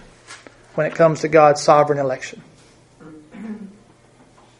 when 0.74 0.86
it 0.86 0.94
comes 0.94 1.20
to 1.20 1.28
God's 1.28 1.62
sovereign 1.62 1.98
election. 1.98 2.42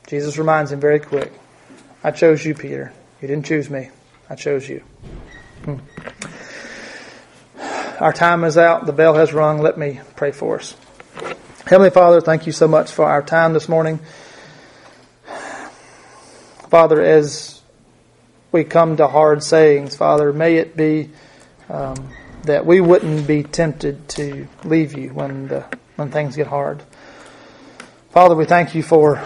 Jesus 0.07 0.39
reminds 0.39 0.73
him 0.73 0.81
very 0.81 0.99
quick 0.99 1.33
I 2.03 2.11
chose 2.13 2.45
you, 2.45 2.55
Peter. 2.55 2.93
You 3.21 3.29
didn't 3.29 3.45
choose 3.45 3.69
me. 3.69 3.91
I 4.31 4.35
chose 4.35 4.67
you. 4.67 4.83
Hmm. 5.65 5.77
Our 8.03 8.15
time 8.15 8.45
is 8.45 8.57
out. 8.57 8.87
The 8.87 8.95
bell 8.95 9.15
has 9.15 9.35
rung. 9.35 9.61
Let 9.61 9.77
me 9.77 10.01
pray 10.17 10.33
for 10.33 10.59
us. 10.59 10.75
Heavenly 11.67 11.91
Father, 11.91 12.23
thank 12.23 12.47
you 12.47 12.53
so 12.53 12.67
much 12.67 12.91
for 12.91 13.05
our 13.05 13.23
time 13.23 13.53
this 13.53 13.69
morning. 13.69 14.01
Father, 16.71 17.03
as 17.03 17.61
we 18.51 18.65
come 18.65 18.97
to 18.97 19.07
hard 19.07 19.43
sayings, 19.43 19.95
Father, 19.95 20.33
may 20.33 20.57
it 20.57 20.75
be 20.75 21.11
um, 21.69 22.11
that 22.45 22.65
we 22.65 22.81
wouldn't 22.81 23.27
be 23.27 23.43
tempted 23.43 24.09
to 24.11 24.49
leave 24.65 24.97
you 24.97 25.11
when 25.11 25.49
the 25.49 25.67
when 26.01 26.11
things 26.11 26.35
get 26.35 26.47
hard. 26.47 26.83
Father, 28.11 28.35
we 28.35 28.47
thank 28.47 28.75
you 28.75 28.83
for 28.83 29.23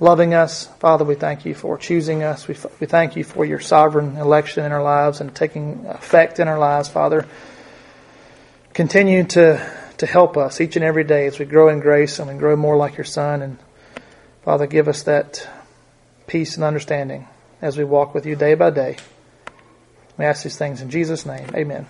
loving 0.00 0.34
us. 0.34 0.66
Father, 0.78 1.04
we 1.04 1.14
thank 1.14 1.46
you 1.46 1.54
for 1.54 1.78
choosing 1.78 2.22
us. 2.22 2.48
We, 2.48 2.56
we 2.80 2.86
thank 2.86 3.16
you 3.16 3.24
for 3.24 3.44
your 3.44 3.60
sovereign 3.60 4.16
election 4.16 4.64
in 4.64 4.72
our 4.72 4.82
lives 4.82 5.20
and 5.20 5.34
taking 5.34 5.86
effect 5.86 6.40
in 6.40 6.48
our 6.48 6.58
lives, 6.58 6.88
Father. 6.88 7.26
Continue 8.74 9.24
to, 9.24 9.72
to 9.98 10.06
help 10.06 10.36
us 10.36 10.60
each 10.60 10.76
and 10.76 10.84
every 10.84 11.04
day 11.04 11.26
as 11.26 11.38
we 11.38 11.46
grow 11.46 11.68
in 11.68 11.80
grace 11.80 12.18
and 12.18 12.28
we 12.28 12.36
grow 12.36 12.56
more 12.56 12.76
like 12.76 12.98
your 12.98 13.04
Son. 13.04 13.40
And 13.40 13.58
Father, 14.42 14.66
give 14.66 14.88
us 14.88 15.04
that 15.04 15.48
peace 16.26 16.56
and 16.56 16.64
understanding 16.64 17.26
as 17.62 17.78
we 17.78 17.84
walk 17.84 18.14
with 18.14 18.26
you 18.26 18.36
day 18.36 18.54
by 18.54 18.70
day. 18.70 18.96
We 20.18 20.24
ask 20.24 20.42
these 20.42 20.58
things 20.58 20.82
in 20.82 20.90
Jesus' 20.90 21.24
name. 21.24 21.48
Amen. 21.54 21.86